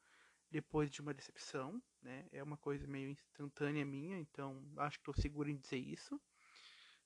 depois 0.49 0.89
de 0.89 1.01
uma 1.01 1.13
decepção, 1.13 1.81
né? 2.01 2.27
É 2.31 2.41
uma 2.41 2.57
coisa 2.57 2.87
meio 2.87 3.09
instantânea 3.09 3.85
minha, 3.85 4.17
então 4.19 4.65
acho 4.77 4.97
que 4.97 5.09
estou 5.09 5.21
seguro 5.21 5.49
em 5.49 5.57
dizer 5.57 5.77
isso. 5.77 6.19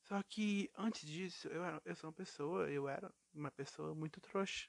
Só 0.03 0.21
que 0.23 0.69
antes 0.75 1.07
disso, 1.07 1.47
eu, 1.47 1.63
era, 1.63 1.81
eu 1.85 1.95
sou 1.95 2.09
uma 2.09 2.15
pessoa, 2.15 2.69
eu 2.69 2.87
era 2.87 3.13
uma 3.33 3.51
pessoa 3.51 3.95
muito 3.95 4.19
trouxa. 4.21 4.67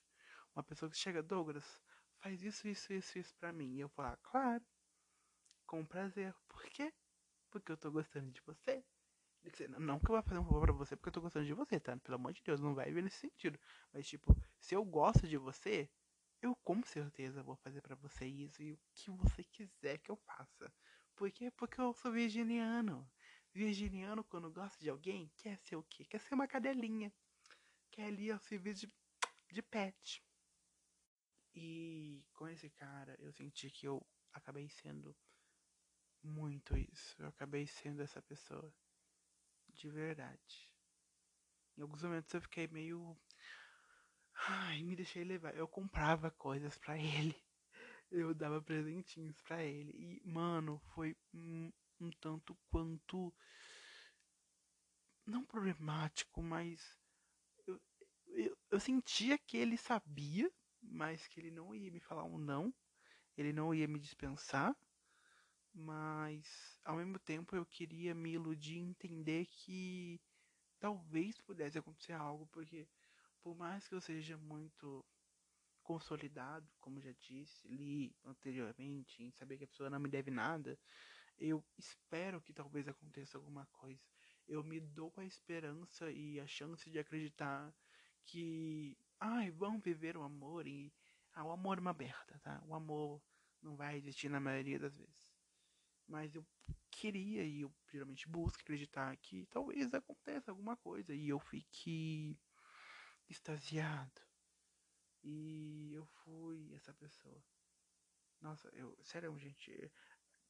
Uma 0.54 0.62
pessoa 0.62 0.90
que 0.90 0.96
chega, 0.96 1.22
Douglas, 1.22 1.80
faz 2.20 2.42
isso, 2.42 2.68
isso, 2.68 2.92
isso, 2.92 3.18
isso 3.18 3.34
pra 3.37 3.52
mim. 3.52 3.75
E 3.75 3.80
eu 3.80 3.90
ah, 3.99 4.16
claro, 4.22 4.64
com 5.66 5.84
prazer. 5.84 6.34
Por 6.49 6.62
quê? 6.66 6.92
Porque 7.52 7.71
eu 7.71 7.76
tô 7.76 7.90
gostando 7.90 8.30
de 8.32 8.40
você. 8.40 8.82
Não 9.78 9.99
que 9.99 10.11
eu 10.11 10.14
vá 10.14 10.23
fazer 10.23 10.38
um 10.38 10.44
favor 10.44 10.62
pra 10.62 10.73
você 10.73 10.97
porque 10.97 11.09
eu 11.09 11.12
tô 11.12 11.21
gostando 11.21 11.44
de 11.44 11.52
você, 11.52 11.78
tá? 11.78 11.97
Pelo 11.99 12.14
amor 12.14 12.32
de 12.32 12.42
Deus, 12.42 12.61
não 12.61 12.75
vai 12.75 12.90
ver 12.90 13.02
nesse 13.02 13.18
sentido. 13.18 13.59
Mas, 13.92 14.06
tipo, 14.06 14.35
se 14.59 14.75
eu 14.75 14.85
gosto 14.85 15.26
de 15.26 15.37
você, 15.37 15.90
eu 16.40 16.54
com 16.56 16.82
certeza 16.82 17.42
vou 17.42 17.56
fazer 17.56 17.82
para 17.82 17.97
você 17.97 18.25
isso 18.25 18.62
e 18.62 18.73
o 18.73 18.78
que 18.94 19.11
você 19.11 19.44
quiser 19.44 19.99
que 19.99 20.11
eu 20.11 20.16
faça. 20.16 20.73
Por 21.14 21.30
quê? 21.30 21.50
Porque 21.50 21.80
eu 21.80 21.92
sou 21.92 22.12
virginiano. 22.12 23.09
Virginiano, 23.52 24.25
quando 24.25 24.50
gosta 24.50 24.78
de 24.82 24.88
alguém, 24.88 25.30
quer 25.37 25.59
ser 25.59 25.76
o 25.76 25.82
quê? 25.82 26.04
Quer 26.04 26.21
ser 26.21 26.35
uma 26.35 26.49
cadelinha. 26.49 27.12
Quer 27.90 28.06
ali 28.06 28.30
ao 28.30 28.38
serviço 28.38 28.87
de, 28.87 28.94
de 29.52 29.62
pet. 29.62 30.25
E 31.54 32.25
com 32.32 32.49
esse 32.49 32.71
cara, 32.71 33.14
eu 33.18 33.30
senti 33.32 33.71
que 33.71 33.87
eu 33.87 34.00
acabei 34.32 34.68
sendo 34.71 35.14
muito 36.23 36.76
isso. 36.76 37.21
Eu 37.21 37.29
acabei 37.29 37.67
sendo 37.67 38.02
essa 38.02 38.23
pessoa. 38.23 38.73
De 39.69 39.88
verdade. 39.88 40.71
Em 41.76 41.83
alguns 41.83 42.02
momentos 42.02 42.33
eu 42.35 42.41
fiquei 42.41 42.69
meio. 42.69 43.17
Ai, 44.49 44.83
me 44.83 44.97
deixei 44.97 45.25
levar. 45.25 45.55
Eu 45.55 45.67
comprava 45.67 46.31
coisas 46.31 46.79
para 46.79 46.99
ele. 46.99 47.35
Eu 48.11 48.35
dava 48.35 48.61
presentinhos 48.61 49.41
para 49.41 49.64
ele. 49.64 49.91
E, 49.93 50.29
mano, 50.29 50.79
foi 50.95 51.17
um, 51.33 51.73
um 51.99 52.11
tanto 52.21 52.55
quanto. 52.71 53.35
Não 55.25 55.47
problemático, 55.47 56.43
mas. 56.43 56.99
Eu, 57.67 57.81
eu, 58.26 58.59
eu 58.71 58.81
sentia 58.81 59.38
que 59.38 59.57
ele 59.57 59.79
sabia, 59.79 60.52
mas 60.83 61.26
que 61.26 61.41
ele 61.41 61.50
não 61.50 61.75
ia 61.75 61.91
me 61.91 62.00
falar 62.00 62.25
um 62.25 62.37
não. 62.37 62.75
Ele 63.35 63.50
não 63.50 63.75
ia 63.75 63.88
me 63.88 63.99
dispensar 63.99 64.76
mas 65.75 66.81
ao 66.85 66.97
mesmo 66.97 67.19
tempo 67.19 67.57
eu 67.57 67.64
queria 67.64 68.14
me 68.14 68.33
iludir 68.33 68.79
entender 68.79 69.47
que 69.47 70.21
talvez 70.79 71.41
pudesse 71.41 71.79
acontecer 71.79 72.12
algo, 72.12 72.47
porque 72.49 72.88
por 73.43 73.57
mais 73.57 73.87
que 73.88 73.95
eu 73.95 74.00
seja 74.00 74.37
muito 74.37 75.05
consolidado, 75.83 76.69
como 76.81 77.00
já 77.00 77.12
disse, 77.12 77.67
li 77.69 78.14
anteriormente, 78.25 79.23
em 79.23 79.31
saber 79.33 79.59
que 79.59 79.64
a 79.64 79.69
pessoa 79.69 79.91
não 79.91 80.00
me 80.00 80.09
deve 80.09 80.31
nada, 80.31 80.79
eu 81.38 81.64
espero 81.76 82.41
que 82.41 82.52
talvez 82.52 82.87
aconteça 82.88 83.37
alguma 83.37 83.67
coisa. 83.67 84.00
Eu 84.47 84.62
me 84.62 84.81
dou 84.81 85.12
a 85.17 85.25
esperança 85.25 86.11
e 86.11 86.41
a 86.41 86.47
chance 86.47 86.88
de 86.91 86.99
acreditar 86.99 87.75
que, 88.25 88.97
ai, 89.19 89.50
vão 89.50 89.81
viver 89.81 90.17
o 90.17 90.23
amor 90.23 90.67
e 90.67 90.93
ah, 91.35 91.45
o 91.45 91.50
amor 91.50 91.79
é 91.79 91.81
uma 91.81 91.91
aberta, 91.91 92.38
tá? 92.41 92.62
O 92.67 92.75
amor 92.75 93.23
não 93.61 93.76
vai 93.76 93.97
existir 93.97 94.29
na 94.29 94.41
maioria 94.41 94.79
das 94.79 94.97
vezes. 94.97 95.32
Mas 96.12 96.35
eu 96.35 96.45
queria 96.90 97.42
e 97.42 97.62
eu 97.62 97.73
geralmente 97.90 98.28
busco 98.28 98.61
acreditar 98.61 99.16
que 99.16 99.47
talvez 99.47 99.95
aconteça 99.95 100.50
alguma 100.50 100.76
coisa 100.76 101.14
e 101.14 101.31
eu 101.31 101.40
fique 101.40 102.38
extasiado. 103.31 104.21
E 105.25 105.95
eu 105.95 106.04
fui 106.04 106.71
essa 106.75 106.92
pessoa. 106.92 107.42
Nossa, 108.42 108.69
eu. 108.75 108.95
Sério, 109.02 109.38
gente. 109.38 109.90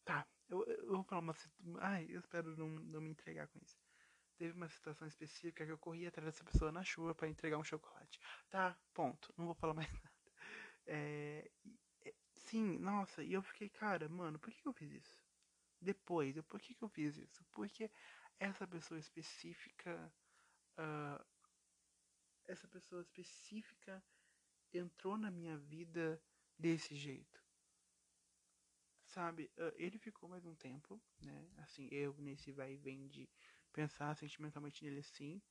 Tá, 0.05 0.27
eu, 0.49 0.65
eu 0.65 0.89
vou 0.89 1.05
falar 1.05 1.21
uma. 1.21 1.37
Ai, 1.79 2.07
eu 2.09 2.19
espero 2.19 2.57
não, 2.57 2.69
não 2.69 3.01
me 3.01 3.11
entregar 3.11 3.47
com 3.47 3.61
isso. 3.61 3.79
Teve 4.37 4.57
uma 4.57 4.69
situação 4.69 5.07
específica 5.07 5.65
que 5.65 5.71
eu 5.71 5.79
corri 5.79 6.09
atrás 6.09 6.27
dessa 6.27 6.43
pessoa 6.43 6.73
na 6.73 6.83
chuva 6.83 7.15
para 7.15 7.29
entregar 7.29 7.57
um 7.57 7.63
chocolate. 7.63 8.19
Tá, 8.51 8.77
ponto. 8.93 9.33
Não 9.39 9.47
vou 9.47 9.55
falar 9.55 9.75
mais 9.79 9.93
nada. 9.93 10.11
É, 10.87 11.49
é, 12.05 12.15
sim, 12.35 12.79
nossa, 12.81 13.23
e 13.23 13.33
eu 13.33 13.43
fiquei, 13.43 13.69
cara, 13.69 14.09
mano, 14.09 14.41
por 14.41 14.53
que 14.53 14.67
eu 14.67 14.73
fiz 14.73 14.91
isso? 14.91 15.22
Depois. 15.83 16.35
por 16.47 16.61
que, 16.61 16.75
que 16.75 16.83
eu 16.83 16.89
fiz 16.89 17.17
isso? 17.17 17.45
Porque 17.53 17.91
essa 18.39 18.67
pessoa 18.67 18.99
específica. 18.99 20.13
Uh, 20.79 21.25
essa 22.47 22.67
pessoa 22.67 23.03
específica 23.03 24.03
entrou 24.73 25.17
na 25.17 25.31
minha 25.31 25.57
vida 25.57 26.21
desse 26.59 26.95
jeito. 26.97 27.41
Sabe, 29.07 29.51
uh, 29.59 29.73
ele 29.77 29.99
ficou 29.99 30.29
mais 30.29 30.45
um 30.47 30.55
tempo, 30.55 31.01
né? 31.21 31.51
Assim, 31.59 31.89
eu 31.93 32.15
nesse 32.19 32.51
vai 32.53 32.73
e 32.73 32.77
vem 32.77 33.07
de 33.09 33.29
pensar 33.73 34.17
sentimentalmente 34.17 34.83
nele 34.83 35.01
assim. 35.01 35.43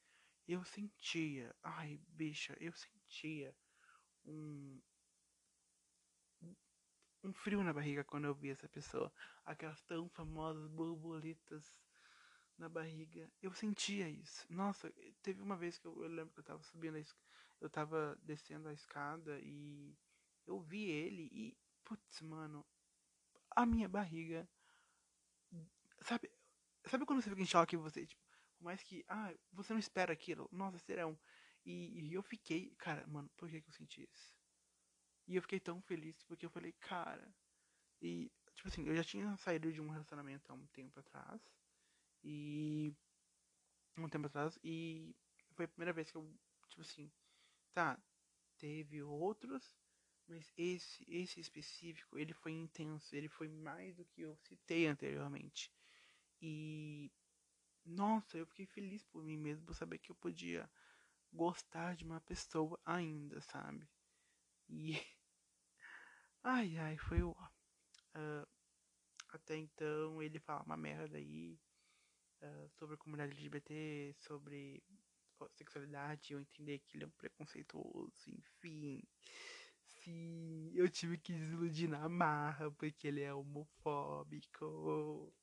Eu 0.48 0.64
sentia, 0.64 1.56
ai, 1.62 2.00
bicha, 2.08 2.58
eu 2.60 2.74
sentia 2.74 3.56
um, 4.26 4.82
um 7.24 7.34
frio 7.34 7.64
na 7.64 7.74
barriga 7.74 8.04
quando 8.04 8.26
eu 8.26 8.34
vi 8.34 8.50
essa 8.50 8.68
pessoa. 8.68 9.12
Aquelas 9.46 9.82
tão 9.84 10.10
famosas 10.10 10.68
borboletas 10.68 11.74
na 12.58 12.70
barriga. 12.70 13.32
Eu 13.42 13.54
sentia 13.54 14.10
isso. 14.10 14.46
Nossa, 14.50 14.94
teve 15.22 15.42
uma 15.42 15.56
vez 15.56 15.78
que 15.78 15.86
eu, 15.86 16.04
eu 16.04 16.10
lembro 16.10 16.34
que 16.34 16.40
eu 16.40 16.44
tava 16.44 16.64
subindo 16.64 16.98
a 16.98 17.04
eu 17.60 17.70
tava 17.70 18.18
descendo 18.24 18.68
a 18.70 18.74
escada 18.74 19.40
e 19.40 19.96
eu 20.48 20.60
vi 20.60 20.90
ele 20.90 21.30
e 21.32 21.56
putz, 21.84 22.22
mano, 22.22 22.66
a 23.56 23.66
minha 23.66 23.88
barriga. 23.88 24.50
Sabe, 26.02 26.32
sabe 26.88 27.06
quando 27.06 27.22
você 27.22 27.30
fica 27.30 27.42
em 27.42 27.46
choque 27.46 27.78
você, 27.78 28.06
tipo, 28.06 28.22
por 28.58 28.64
mais 28.64 28.82
que, 28.82 29.06
ah, 29.08 29.32
você 29.52 29.74
não 29.74 29.80
espera 29.80 30.12
aquilo, 30.12 30.50
nossa, 30.52 30.80
serão. 30.80 31.20
E, 31.64 32.10
e 32.10 32.14
eu 32.14 32.24
fiquei, 32.24 32.74
cara, 32.80 33.06
mano, 33.08 33.30
por 33.38 33.48
que, 33.50 33.62
que 33.62 33.70
eu 33.70 33.74
senti 33.74 34.10
isso? 34.12 34.41
E 35.28 35.36
eu 35.36 35.42
fiquei 35.42 35.60
tão 35.60 35.82
feliz 35.82 36.24
porque 36.24 36.46
eu 36.46 36.50
falei, 36.50 36.74
cara. 36.74 37.34
E, 38.02 38.32
tipo 38.56 38.68
assim, 38.68 38.86
eu 38.88 38.96
já 38.96 39.04
tinha 39.04 39.36
saído 39.38 39.72
de 39.72 39.82
um 39.82 39.90
relacionamento 39.90 40.52
há 40.52 40.56
um 40.56 40.66
tempo 40.68 41.00
atrás. 41.00 41.42
E. 42.24 42.94
Um 43.98 44.10
tempo 44.10 44.28
atrás. 44.28 44.60
E 44.64 45.16
foi 45.54 45.66
a 45.66 45.68
primeira 45.68 45.94
vez 45.94 46.10
que 46.12 46.18
eu, 46.18 46.28
tipo 46.70 46.82
assim, 46.82 47.12
tá, 47.74 48.02
teve 48.58 49.02
outros, 49.04 49.76
mas 50.28 50.52
esse, 50.58 51.06
esse 51.08 51.40
específico, 51.40 52.18
ele 52.18 52.34
foi 52.34 52.54
intenso, 52.54 53.16
ele 53.16 53.28
foi 53.28 53.48
mais 53.48 53.96
do 53.96 54.06
que 54.06 54.22
eu 54.22 54.36
citei 54.38 54.88
anteriormente. 54.88 55.72
E 56.42 57.12
nossa, 57.86 58.38
eu 58.38 58.46
fiquei 58.46 58.66
feliz 58.66 59.04
por 59.04 59.24
mim 59.24 59.38
mesmo, 59.38 59.66
por 59.66 59.76
saber 59.76 59.98
que 60.00 60.12
eu 60.12 60.16
podia 60.16 60.70
gostar 61.34 61.96
de 61.96 62.04
uma 62.06 62.20
pessoa 62.22 62.80
ainda, 62.86 63.42
sabe? 63.42 63.88
E 64.72 64.94
ai 66.44 66.78
ai, 66.78 66.98
foi 66.98 67.22
o 67.22 67.32
uh, 67.32 68.48
até 69.30 69.58
então 69.58 70.22
ele 70.22 70.40
fala 70.40 70.64
uma 70.64 70.78
merda 70.78 71.18
aí 71.18 71.58
uh, 72.42 72.70
sobre 72.78 72.98
comunidade 72.98 73.34
LGBT, 73.34 74.16
sobre 74.20 74.84
sexualidade, 75.56 76.34
eu 76.34 76.40
entender 76.40 76.80
que 76.80 76.98
ele 76.98 77.06
é 77.06 77.08
um 77.08 77.12
preconceituoso, 77.12 78.12
enfim. 78.28 79.02
Sim, 79.88 80.72
eu 80.74 80.90
tive 80.90 81.18
que 81.18 81.34
desiludir 81.34 81.90
na 81.90 82.08
marra 82.10 82.72
porque 82.72 83.08
ele 83.08 83.22
é 83.22 83.34
homofóbico. 83.34 85.34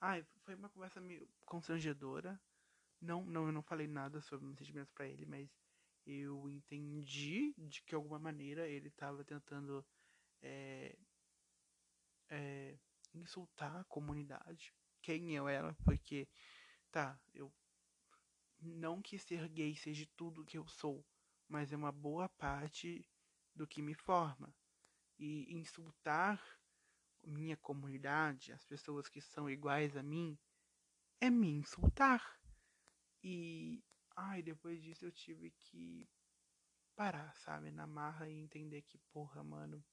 Ai, 0.00 0.24
foi 0.44 0.54
uma 0.54 0.68
conversa 0.68 1.00
meio 1.00 1.28
constrangedora. 1.44 2.40
Não, 3.00 3.24
não, 3.24 3.46
eu 3.46 3.52
não 3.52 3.62
falei 3.62 3.86
nada 3.86 4.20
sobre 4.20 4.46
meus 4.46 4.58
sentimentos 4.58 4.92
para 4.92 5.08
ele, 5.08 5.26
mas 5.26 5.48
eu 6.06 6.48
entendi 6.48 7.52
de 7.58 7.82
que 7.82 7.94
alguma 7.94 8.18
maneira 8.18 8.68
ele 8.68 8.88
estava 8.88 9.24
tentando 9.24 9.84
é, 10.40 10.96
é, 12.30 12.78
insultar 13.12 13.76
a 13.76 13.84
comunidade. 13.84 14.72
Quem 15.02 15.34
eu 15.34 15.48
era, 15.48 15.74
porque 15.84 16.28
tá, 16.90 17.18
eu 17.34 17.52
não 18.60 19.02
que 19.02 19.18
ser 19.18 19.48
gay 19.48 19.74
seja 19.76 20.06
tudo 20.16 20.44
que 20.44 20.58
eu 20.58 20.66
sou, 20.66 21.04
mas 21.48 21.72
é 21.72 21.76
uma 21.76 21.92
boa 21.92 22.28
parte 22.28 23.08
do 23.54 23.66
que 23.66 23.82
me 23.82 23.94
forma. 23.94 24.54
E 25.18 25.52
insultar 25.54 26.40
minha 27.24 27.56
comunidade, 27.56 28.52
as 28.52 28.64
pessoas 28.64 29.08
que 29.08 29.20
são 29.20 29.50
iguais 29.50 29.96
a 29.96 30.02
mim, 30.02 30.38
é 31.20 31.30
me 31.30 31.48
insultar. 31.48 32.38
E 33.22 33.82
ai, 34.16 34.42
depois 34.42 34.82
disso 34.82 35.04
eu 35.04 35.12
tive 35.12 35.50
que 35.50 36.08
parar, 36.96 37.34
sabe, 37.36 37.70
na 37.70 37.86
marra 37.86 38.28
e 38.28 38.32
entender 38.32 38.82
que, 38.82 38.98
porra, 39.12 39.44
mano, 39.44 39.84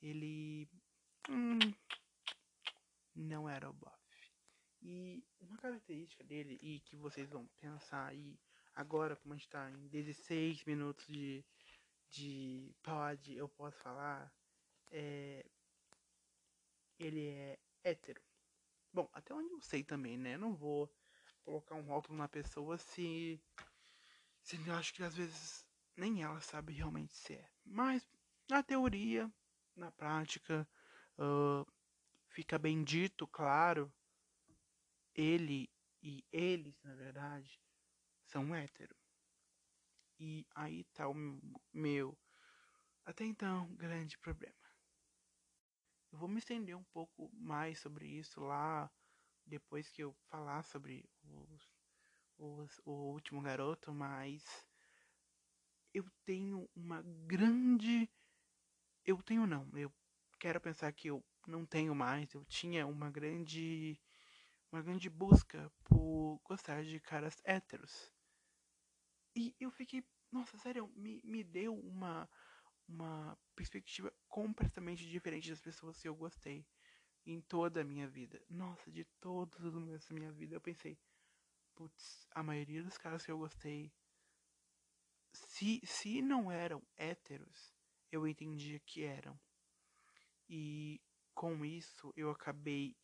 ele 0.00 0.68
hum, 1.28 1.58
não 3.14 3.48
era 3.48 3.68
o 3.68 3.72
Bob. 3.72 3.98
E 4.80 5.22
uma 5.40 5.56
característica 5.58 6.24
dele, 6.24 6.58
e 6.62 6.80
que 6.80 6.96
vocês 6.96 7.28
vão 7.28 7.46
pensar 7.60 8.06
aí 8.06 8.38
agora, 8.74 9.16
como 9.16 9.34
a 9.34 9.36
gente 9.36 9.48
tá 9.48 9.70
em 9.70 9.88
16 9.88 10.64
minutos 10.64 11.04
de, 11.06 11.44
de 12.10 12.74
pod, 12.82 13.34
eu 13.34 13.48
posso 13.48 13.76
falar, 13.82 14.32
é, 14.90 15.44
ele 16.98 17.26
é 17.28 17.58
hétero. 17.84 18.22
Bom, 18.92 19.10
até 19.12 19.34
onde 19.34 19.52
eu 19.52 19.60
sei 19.60 19.84
também, 19.84 20.16
né? 20.16 20.34
Eu 20.34 20.38
não 20.38 20.54
vou 20.54 20.90
colocar 21.48 21.76
um 21.76 21.82
rótulo 21.82 22.18
na 22.18 22.28
pessoa 22.28 22.76
se, 22.76 23.42
se 24.42 24.68
eu 24.68 24.74
acho 24.74 24.92
que 24.92 25.02
às 25.02 25.16
vezes 25.16 25.66
nem 25.96 26.22
ela 26.22 26.42
sabe 26.42 26.74
realmente 26.74 27.16
se 27.16 27.36
é. 27.36 27.50
Mas 27.64 28.06
na 28.50 28.62
teoria, 28.62 29.32
na 29.74 29.90
prática, 29.90 30.68
uh, 31.18 31.66
fica 32.28 32.58
bem 32.58 32.84
dito, 32.84 33.26
claro, 33.26 33.90
ele 35.14 35.72
e 36.02 36.22
eles, 36.30 36.78
na 36.82 36.94
verdade, 36.94 37.58
são 38.26 38.54
hétero. 38.54 38.94
E 40.20 40.46
aí 40.54 40.84
tá 40.92 41.08
o 41.08 41.14
meu, 41.72 42.18
até 43.06 43.24
então, 43.24 43.74
grande 43.74 44.18
problema. 44.18 44.54
Eu 46.12 46.18
vou 46.18 46.28
me 46.28 46.40
estender 46.40 46.76
um 46.76 46.84
pouco 46.84 47.30
mais 47.32 47.78
sobre 47.78 48.06
isso 48.06 48.38
lá, 48.38 48.90
depois 49.48 49.88
que 49.88 50.02
eu 50.02 50.14
falar 50.28 50.62
sobre 50.64 51.04
os, 51.24 51.70
os, 52.38 52.80
o 52.84 52.92
último 53.12 53.42
garoto, 53.42 53.92
mas 53.92 54.44
eu 55.92 56.04
tenho 56.24 56.68
uma 56.76 57.02
grande. 57.26 58.08
Eu 59.04 59.22
tenho 59.22 59.46
não, 59.46 59.68
eu 59.76 59.92
quero 60.38 60.60
pensar 60.60 60.92
que 60.92 61.08
eu 61.08 61.24
não 61.46 61.64
tenho 61.66 61.94
mais, 61.94 62.32
eu 62.34 62.44
tinha 62.44 62.86
uma 62.86 63.10
grande 63.10 63.98
uma 64.70 64.82
grande 64.82 65.08
busca 65.08 65.70
por 65.84 66.40
gostar 66.44 66.84
de 66.84 67.00
caras 67.00 67.40
héteros. 67.44 68.12
E 69.34 69.54
eu 69.58 69.70
fiquei, 69.70 70.04
nossa, 70.30 70.58
sério, 70.58 70.88
me, 70.94 71.20
me 71.24 71.42
deu 71.42 71.74
uma, 71.74 72.28
uma 72.86 73.38
perspectiva 73.54 74.12
completamente 74.28 75.08
diferente 75.08 75.50
das 75.50 75.60
pessoas 75.60 75.98
que 75.98 76.08
eu 76.08 76.14
gostei 76.14 76.66
em 77.28 77.42
toda 77.42 77.82
a 77.82 77.84
minha 77.84 78.08
vida. 78.08 78.40
Nossa, 78.48 78.90
de 78.90 79.04
todos 79.20 79.62
os 79.62 79.74
momentos 79.74 80.08
da 80.08 80.14
minha 80.14 80.32
vida 80.32 80.54
eu 80.54 80.60
pensei, 80.60 80.98
putz, 81.74 82.26
a 82.30 82.42
maioria 82.42 82.82
dos 82.82 82.96
caras 82.96 83.24
que 83.24 83.30
eu 83.30 83.38
gostei, 83.38 83.92
se, 85.32 85.80
se 85.84 86.22
não 86.22 86.50
eram 86.50 86.82
héteros, 86.96 87.74
eu 88.10 88.26
entendia 88.26 88.80
que 88.80 89.04
eram. 89.04 89.38
E 90.48 91.00
com 91.34 91.62
isso 91.64 92.12
eu 92.16 92.30
acabei 92.30 92.96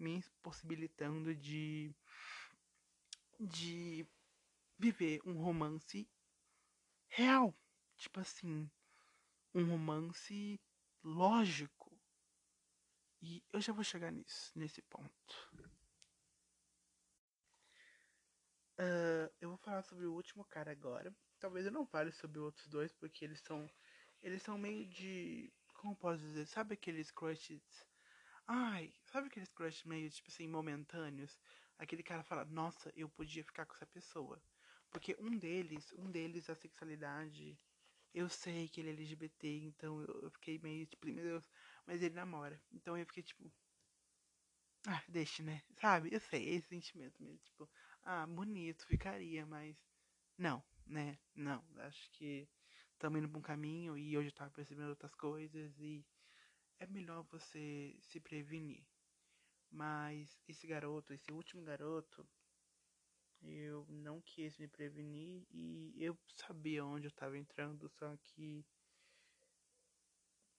me 0.00 0.16
impossibilitando 0.16 1.34
de 1.34 1.94
de 3.38 4.06
viver 4.78 5.20
um 5.26 5.34
romance 5.34 6.08
real, 7.08 7.54
tipo 7.98 8.18
assim, 8.20 8.70
um 9.54 9.68
romance 9.68 10.58
lógico. 11.04 11.75
E 13.20 13.42
eu 13.52 13.60
já 13.60 13.72
vou 13.72 13.84
chegar 13.84 14.10
nisso, 14.12 14.52
nesse 14.54 14.82
ponto. 14.82 15.52
Uh, 18.78 19.32
eu 19.40 19.48
vou 19.48 19.58
falar 19.58 19.82
sobre 19.82 20.06
o 20.06 20.14
último 20.14 20.44
cara 20.44 20.70
agora. 20.70 21.14
Talvez 21.38 21.64
eu 21.66 21.72
não 21.72 21.86
fale 21.86 22.12
sobre 22.12 22.38
outros 22.38 22.66
dois, 22.68 22.92
porque 22.92 23.24
eles 23.24 23.40
são. 23.40 23.68
Eles 24.22 24.42
são 24.42 24.58
meio 24.58 24.86
de 24.86 25.52
como 25.76 25.94
posso 25.94 26.20
dizer? 26.20 26.46
Sabe 26.46 26.74
aqueles 26.74 27.10
crushes. 27.10 27.62
Ai, 28.46 28.92
sabe 29.04 29.28
aqueles 29.28 29.52
crushes 29.52 29.84
meio, 29.84 30.10
tipo 30.10 30.28
assim, 30.30 30.48
momentâneos? 30.48 31.38
Aquele 31.78 32.02
cara 32.02 32.22
fala, 32.22 32.44
nossa, 32.44 32.92
eu 32.96 33.08
podia 33.08 33.44
ficar 33.44 33.66
com 33.66 33.74
essa 33.74 33.86
pessoa. 33.86 34.42
Porque 34.90 35.16
um 35.18 35.36
deles, 35.38 35.92
um 35.92 36.10
deles, 36.10 36.48
a 36.50 36.54
sexualidade. 36.54 37.58
Eu 38.14 38.28
sei 38.28 38.68
que 38.68 38.80
ele 38.80 38.90
é 38.90 38.92
LGBT, 38.92 39.48
então 39.58 40.02
eu 40.02 40.30
fiquei 40.30 40.58
meio, 40.58 40.86
tipo, 40.86 41.06
meu 41.06 41.22
Deus, 41.22 41.44
mas 41.86 42.02
ele 42.02 42.14
namora. 42.14 42.60
Então 42.72 42.96
eu 42.96 43.06
fiquei, 43.06 43.22
tipo. 43.22 43.50
Ah, 44.86 45.02
deixa, 45.08 45.42
né? 45.42 45.62
Sabe? 45.80 46.08
Eu 46.12 46.20
sei, 46.20 46.48
esse 46.54 46.68
sentimento 46.68 47.22
mesmo. 47.22 47.38
Tipo, 47.38 47.68
ah, 48.04 48.26
bonito, 48.26 48.86
ficaria, 48.86 49.44
mas. 49.46 49.76
Não, 50.38 50.62
né? 50.86 51.18
Não. 51.34 51.64
Acho 51.78 52.10
que 52.12 52.48
estamos 52.92 53.18
indo 53.18 53.28
para 53.28 53.38
um 53.38 53.42
caminho 53.42 53.96
e 53.96 54.16
hoje 54.16 54.28
eu 54.28 54.30
estava 54.30 54.50
percebendo 54.50 54.90
outras 54.90 55.14
coisas 55.14 55.78
e 55.78 56.04
é 56.78 56.86
melhor 56.86 57.24
você 57.30 57.96
se 58.00 58.20
prevenir. 58.20 58.84
Mas 59.70 60.38
esse 60.48 60.66
garoto, 60.66 61.12
esse 61.12 61.32
último 61.32 61.62
garoto, 61.62 62.26
eu 63.42 63.86
não 63.88 64.20
quis 64.20 64.56
me 64.58 64.68
prevenir 64.68 65.46
e 65.50 65.94
eu 65.98 66.18
sabia 66.36 66.84
onde 66.84 67.06
eu 67.06 67.10
estava 67.10 67.36
entrando, 67.38 67.88
só 67.88 68.16
que. 68.16 68.64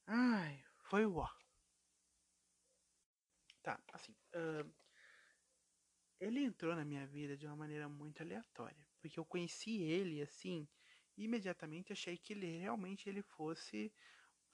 Ai, 0.07 0.63
foi 0.89 1.06
o 1.06 1.15
ó. 1.17 1.30
Tá, 3.62 3.80
assim. 3.93 4.13
Uh, 4.34 4.71
ele 6.19 6.43
entrou 6.43 6.76
na 6.76 6.86
minha 6.86 7.06
vida 7.06 7.38
de 7.38 7.45
uma 7.45 7.56
maneira 7.56 7.88
muito 7.89 8.21
aleatória. 8.23 8.88
Porque 9.00 9.19
eu 9.19 9.26
conheci 9.26 9.82
ele 9.82 10.21
assim 10.21 10.67
imediatamente 11.17 11.91
achei 11.91 12.17
que 12.17 12.34
ele 12.34 12.60
realmente 12.60 13.10
ele 13.10 13.21
fosse 13.21 13.91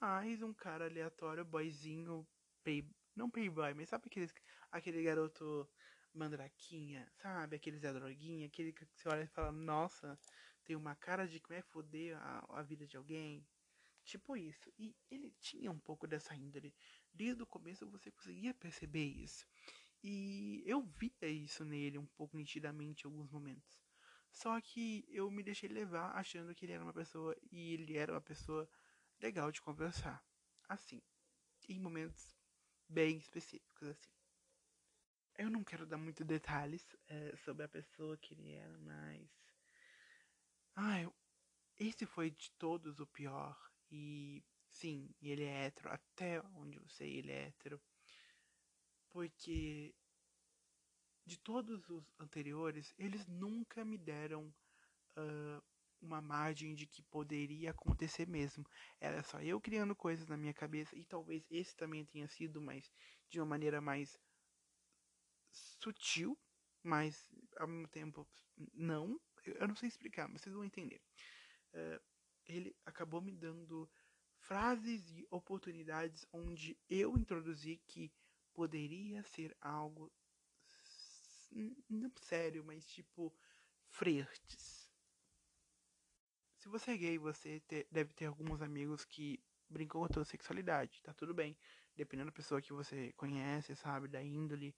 mais 0.00 0.42
um 0.42 0.52
cara 0.52 0.86
aleatório, 0.86 1.44
boyzinho, 1.44 2.26
pay, 2.62 2.88
não 3.14 3.30
playboy, 3.30 3.74
mas 3.74 3.88
sabe 3.88 4.06
aqueles, 4.06 4.34
aquele 4.70 5.02
garoto 5.02 5.68
mandraquinha, 6.12 7.06
sabe? 7.22 7.56
Aquele 7.56 7.78
Zé 7.78 7.92
Droguinha, 7.92 8.46
aquele 8.46 8.72
que 8.72 8.84
você 8.86 9.08
olha 9.08 9.22
e 9.22 9.28
fala, 9.28 9.52
nossa, 9.52 10.18
tem 10.64 10.76
uma 10.76 10.94
cara 10.96 11.26
de 11.26 11.38
que 11.40 11.48
vai 11.48 11.62
foder 11.62 12.16
a, 12.18 12.44
a 12.60 12.62
vida 12.62 12.86
de 12.86 12.96
alguém. 12.96 13.46
Tipo 14.04 14.36
isso. 14.36 14.70
E 14.78 14.94
ele 15.10 15.30
tinha 15.40 15.70
um 15.70 15.78
pouco 15.78 16.06
dessa 16.06 16.34
índole. 16.34 16.74
Desde 17.12 17.42
o 17.42 17.46
começo 17.46 17.88
você 17.88 18.10
conseguia 18.10 18.52
perceber 18.54 19.04
isso. 19.04 19.46
E 20.02 20.62
eu 20.66 20.82
via 20.82 21.28
isso 21.28 21.64
nele 21.64 21.98
um 21.98 22.06
pouco 22.06 22.36
nitidamente 22.36 23.04
em 23.04 23.10
alguns 23.10 23.30
momentos. 23.30 23.80
Só 24.30 24.60
que 24.60 25.04
eu 25.08 25.30
me 25.30 25.42
deixei 25.42 25.68
levar 25.68 26.10
achando 26.16 26.54
que 26.54 26.66
ele 26.66 26.72
era 26.72 26.82
uma 26.82 26.92
pessoa 26.92 27.34
e 27.50 27.72
ele 27.72 27.96
era 27.96 28.12
uma 28.12 28.20
pessoa 28.20 28.68
legal 29.20 29.50
de 29.50 29.62
conversar. 29.62 30.22
Assim, 30.68 31.00
em 31.68 31.78
momentos 31.78 32.36
bem 32.88 33.16
específicos, 33.16 33.88
assim. 33.88 34.10
Eu 35.36 35.50
não 35.50 35.64
quero 35.64 35.86
dar 35.86 35.96
muitos 35.96 36.26
detalhes 36.26 36.86
é, 37.08 37.34
sobre 37.36 37.64
a 37.64 37.68
pessoa 37.68 38.16
que 38.18 38.34
ele 38.34 38.52
era, 38.52 38.78
mas. 38.78 39.30
Ai, 40.76 41.10
esse 41.78 42.06
foi 42.06 42.30
de 42.30 42.50
todos 42.52 43.00
o 43.00 43.06
pior. 43.06 43.58
E 43.96 44.42
sim, 44.68 45.08
ele 45.22 45.44
é 45.44 45.66
hétero. 45.66 45.88
Até 45.88 46.40
onde 46.56 46.76
eu 46.78 46.88
sei, 46.88 47.18
ele 47.18 47.30
é 47.30 47.46
hétero. 47.46 47.80
Porque 49.10 49.94
de 51.24 51.38
todos 51.38 51.88
os 51.88 52.04
anteriores, 52.18 52.92
eles 52.98 53.24
nunca 53.28 53.84
me 53.84 53.96
deram 53.96 54.52
uh, 55.16 55.62
uma 56.00 56.20
margem 56.20 56.74
de 56.74 56.88
que 56.88 57.02
poderia 57.04 57.70
acontecer 57.70 58.26
mesmo. 58.28 58.66
Era 59.00 59.22
só 59.22 59.40
eu 59.40 59.60
criando 59.60 59.94
coisas 59.94 60.26
na 60.26 60.36
minha 60.36 60.52
cabeça. 60.52 60.96
E 60.96 61.04
talvez 61.04 61.46
esse 61.48 61.76
também 61.76 62.04
tenha 62.04 62.26
sido, 62.26 62.60
mas 62.60 62.92
de 63.30 63.38
uma 63.38 63.46
maneira 63.46 63.80
mais 63.80 64.18
sutil, 65.52 66.36
mas 66.82 67.30
ao 67.58 67.68
mesmo 67.68 67.86
tempo 67.86 68.28
não. 68.72 69.20
Eu 69.44 69.68
não 69.68 69.76
sei 69.76 69.88
explicar, 69.88 70.28
mas 70.28 70.42
vocês 70.42 70.54
vão 70.54 70.64
entender. 70.64 71.00
Uh, 71.72 72.13
ele 72.46 72.76
acabou 72.84 73.20
me 73.20 73.32
dando 73.32 73.88
frases 74.38 75.10
e 75.10 75.26
oportunidades 75.30 76.26
onde 76.32 76.76
eu 76.88 77.16
introduzi 77.16 77.80
que 77.86 78.12
poderia 78.52 79.22
ser 79.22 79.56
algo 79.60 80.12
não 81.88 82.10
sério, 82.20 82.64
mas 82.64 82.86
tipo 82.86 83.32
flertes. 83.88 84.90
Se 86.58 86.68
você 86.68 86.92
é 86.92 86.96
gay, 86.96 87.18
você 87.18 87.60
ter, 87.60 87.86
deve 87.90 88.12
ter 88.12 88.26
alguns 88.26 88.60
amigos 88.60 89.04
que 89.04 89.42
brincam 89.68 90.00
com 90.00 90.06
a 90.06 90.12
sua 90.12 90.24
sexualidade, 90.24 91.02
tá 91.02 91.12
tudo 91.12 91.34
bem. 91.34 91.56
Dependendo 91.94 92.30
da 92.30 92.36
pessoa 92.36 92.60
que 92.60 92.72
você 92.72 93.12
conhece, 93.12 93.76
sabe, 93.76 94.08
da 94.08 94.22
índole, 94.22 94.74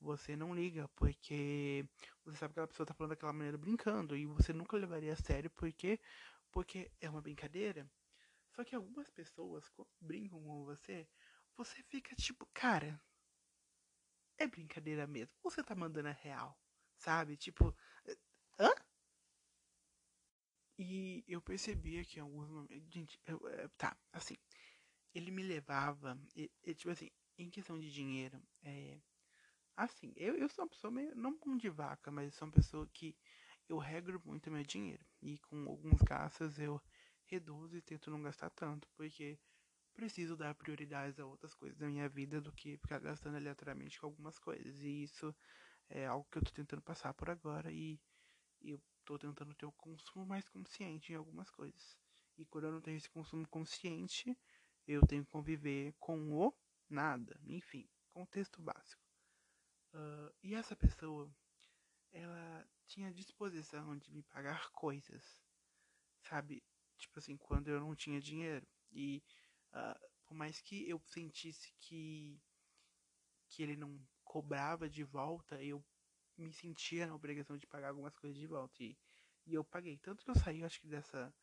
você 0.00 0.36
não 0.36 0.54
liga, 0.54 0.88
porque 0.96 1.84
você 2.24 2.36
sabe 2.36 2.52
que 2.52 2.60
aquela 2.60 2.68
pessoa 2.68 2.86
tá 2.86 2.94
falando 2.94 3.10
daquela 3.10 3.32
maneira 3.32 3.56
brincando 3.56 4.16
e 4.16 4.26
você 4.26 4.52
nunca 4.52 4.76
levaria 4.76 5.12
a 5.12 5.16
sério 5.16 5.50
porque 5.50 5.98
porque 6.52 6.90
é 7.00 7.10
uma 7.10 7.22
brincadeira. 7.22 7.90
Só 8.50 8.64
que 8.64 8.74
algumas 8.76 9.10
pessoas 9.10 9.64
brincam 10.00 10.42
com 10.42 10.64
você, 10.64 11.08
você 11.56 11.82
fica 11.84 12.14
tipo, 12.16 12.46
cara, 12.54 13.00
é 14.38 14.46
brincadeira 14.46 15.06
mesmo. 15.06 15.34
Você 15.42 15.62
tá 15.62 15.74
mandando 15.74 16.08
a 16.08 16.12
real, 16.12 16.58
sabe? 16.98 17.36
Tipo, 17.36 17.74
hã? 18.58 18.70
E 20.78 21.24
eu 21.28 21.40
percebia 21.40 22.04
que 22.04 22.18
em 22.18 22.22
alguns 22.22 22.48
momentos, 22.48 22.92
gente, 22.92 23.18
eu, 23.26 23.40
é, 23.48 23.68
tá, 23.78 23.96
assim, 24.12 24.36
ele 25.14 25.30
me 25.30 25.42
levava, 25.42 26.18
e, 26.36 26.50
e, 26.64 26.74
tipo 26.74 26.90
assim, 26.90 27.10
em 27.38 27.50
questão 27.50 27.78
de 27.78 27.90
dinheiro, 27.92 28.42
é, 28.64 29.00
Assim, 29.76 30.12
eu, 30.16 30.36
eu 30.36 30.48
sou 30.48 30.64
uma 30.64 30.70
pessoa 30.70 30.90
meio, 30.90 31.14
não 31.16 31.38
mão 31.46 31.56
de 31.56 31.68
vaca, 31.70 32.10
mas 32.10 32.34
sou 32.34 32.46
uma 32.48 32.54
pessoa 32.54 32.88
que 32.92 33.16
eu 33.68 33.78
regro 33.78 34.20
muito 34.24 34.50
meu 34.50 34.62
dinheiro. 34.64 35.04
E 35.20 35.38
com 35.38 35.68
alguns 35.68 36.00
gastos 36.02 36.58
eu 36.58 36.80
reduzo 37.26 37.76
e 37.76 37.82
tento 37.82 38.10
não 38.10 38.22
gastar 38.22 38.50
tanto, 38.50 38.88
porque 38.96 39.38
preciso 39.94 40.36
dar 40.36 40.54
prioridades 40.54 41.18
a 41.18 41.26
outras 41.26 41.54
coisas 41.54 41.78
da 41.78 41.86
minha 41.86 42.08
vida 42.08 42.40
do 42.40 42.52
que 42.52 42.76
ficar 42.78 42.98
gastando 42.98 43.36
aleatoriamente 43.36 44.00
com 44.00 44.06
algumas 44.06 44.38
coisas. 44.38 44.80
E 44.80 45.02
isso 45.02 45.34
é 45.88 46.06
algo 46.06 46.26
que 46.30 46.38
eu 46.38 46.42
tô 46.42 46.50
tentando 46.50 46.82
passar 46.82 47.14
por 47.14 47.30
agora 47.30 47.70
e, 47.70 48.00
eu 48.62 48.80
tô 49.04 49.18
tentando 49.18 49.54
ter 49.54 49.66
o 49.66 49.70
um 49.70 49.72
consumo 49.72 50.24
mais 50.24 50.48
consciente 50.48 51.12
em 51.12 51.16
algumas 51.16 51.50
coisas. 51.50 51.98
E 52.38 52.44
quando 52.46 52.64
eu 52.64 52.72
não 52.72 52.80
tenho 52.80 52.96
esse 52.96 53.10
consumo 53.10 53.46
consciente, 53.48 54.38
eu 54.86 55.04
tenho 55.06 55.24
que 55.24 55.30
conviver 55.30 55.94
com 55.98 56.32
o 56.32 56.54
nada. 56.88 57.38
Enfim, 57.44 57.88
contexto 58.12 58.62
básico. 58.62 59.02
Uh, 59.92 60.32
e 60.42 60.54
essa 60.54 60.76
pessoa, 60.76 61.28
ela 62.12 62.66
tinha 62.92 63.10
disposição 63.10 63.96
de 63.96 64.12
me 64.12 64.22
pagar 64.22 64.70
coisas, 64.70 65.40
sabe? 66.28 66.62
Tipo 66.98 67.18
assim, 67.18 67.38
quando 67.38 67.68
eu 67.68 67.80
não 67.80 67.96
tinha 67.96 68.20
dinheiro. 68.20 68.66
E 68.92 69.22
uh, 69.72 69.98
por 70.26 70.34
mais 70.34 70.60
que 70.60 70.88
eu 70.88 71.00
sentisse 71.06 71.72
que, 71.78 72.38
que 73.48 73.62
ele 73.62 73.76
não 73.76 73.98
cobrava 74.22 74.90
de 74.90 75.02
volta, 75.04 75.62
eu 75.62 75.82
me 76.36 76.52
sentia 76.52 77.06
na 77.06 77.14
obrigação 77.14 77.56
de 77.56 77.66
pagar 77.66 77.88
algumas 77.88 78.14
coisas 78.14 78.38
de 78.38 78.46
volta. 78.46 78.82
E, 78.82 78.96
e 79.46 79.54
eu 79.54 79.64
paguei. 79.64 79.96
Tanto 79.96 80.22
que 80.22 80.30
eu 80.30 80.34
saí, 80.34 80.62
acho 80.62 80.80
que 80.80 80.88
dessa. 80.88 81.34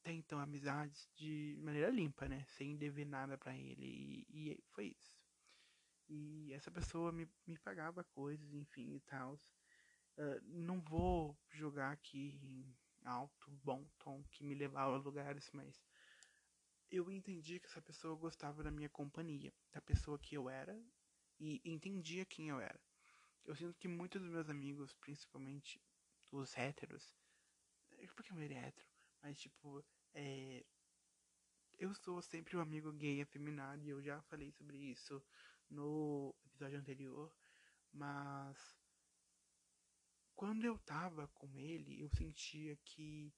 Até 0.00 0.12
então, 0.12 0.38
amizades 0.38 1.10
de 1.16 1.58
maneira 1.60 1.90
limpa, 1.90 2.28
né? 2.28 2.44
Sem 2.56 2.76
dever 2.76 3.04
nada 3.04 3.36
para 3.36 3.56
ele. 3.56 4.26
E, 4.30 4.52
e 4.52 4.64
foi 4.70 4.96
isso. 4.96 5.18
E 6.08 6.52
essa 6.52 6.70
pessoa 6.70 7.10
me, 7.10 7.28
me 7.46 7.58
pagava 7.58 8.04
coisas, 8.04 8.54
enfim, 8.54 8.94
e 8.94 9.00
tal. 9.00 9.36
Uh, 10.16 10.40
não 10.44 10.80
vou 10.80 11.36
jogar 11.50 11.90
aqui 11.92 12.38
em 12.42 12.74
alto, 13.04 13.50
bom 13.62 13.84
tom, 13.98 14.22
que 14.30 14.44
me 14.44 14.54
levava 14.54 14.94
a 14.94 14.98
lugares, 14.98 15.50
mas 15.52 15.82
eu 16.90 17.10
entendi 17.10 17.58
que 17.58 17.66
essa 17.66 17.82
pessoa 17.82 18.16
gostava 18.16 18.62
da 18.62 18.70
minha 18.70 18.88
companhia, 18.88 19.52
da 19.72 19.80
pessoa 19.80 20.18
que 20.18 20.36
eu 20.36 20.48
era, 20.48 20.80
e 21.40 21.60
entendia 21.64 22.24
quem 22.24 22.48
eu 22.48 22.60
era. 22.60 22.80
Eu 23.44 23.56
sinto 23.56 23.76
que 23.78 23.88
muitos 23.88 24.22
dos 24.22 24.30
meus 24.30 24.48
amigos, 24.48 24.94
principalmente 24.94 25.82
os 26.30 26.56
héteros, 26.56 27.16
é 27.98 28.06
porque 28.06 28.32
eu 28.32 28.38
era 28.38 28.54
hétero, 28.54 28.88
mas 29.20 29.38
tipo, 29.38 29.84
é, 30.14 30.64
eu 31.78 31.92
sou 31.94 32.22
sempre 32.22 32.56
um 32.56 32.60
amigo 32.60 32.92
gay 32.92 33.20
afeminado 33.20 33.82
e 33.84 33.90
eu 33.90 34.00
já 34.02 34.22
falei 34.22 34.50
sobre 34.52 34.78
isso 34.78 35.22
no 35.68 36.34
episódio 36.46 36.78
anterior, 36.78 37.34
mas 37.92 38.56
quando 40.34 40.64
eu 40.64 40.78
tava 40.78 41.28
com 41.28 41.58
ele, 41.58 42.00
eu 42.00 42.08
sentia 42.10 42.76
que 42.84 43.32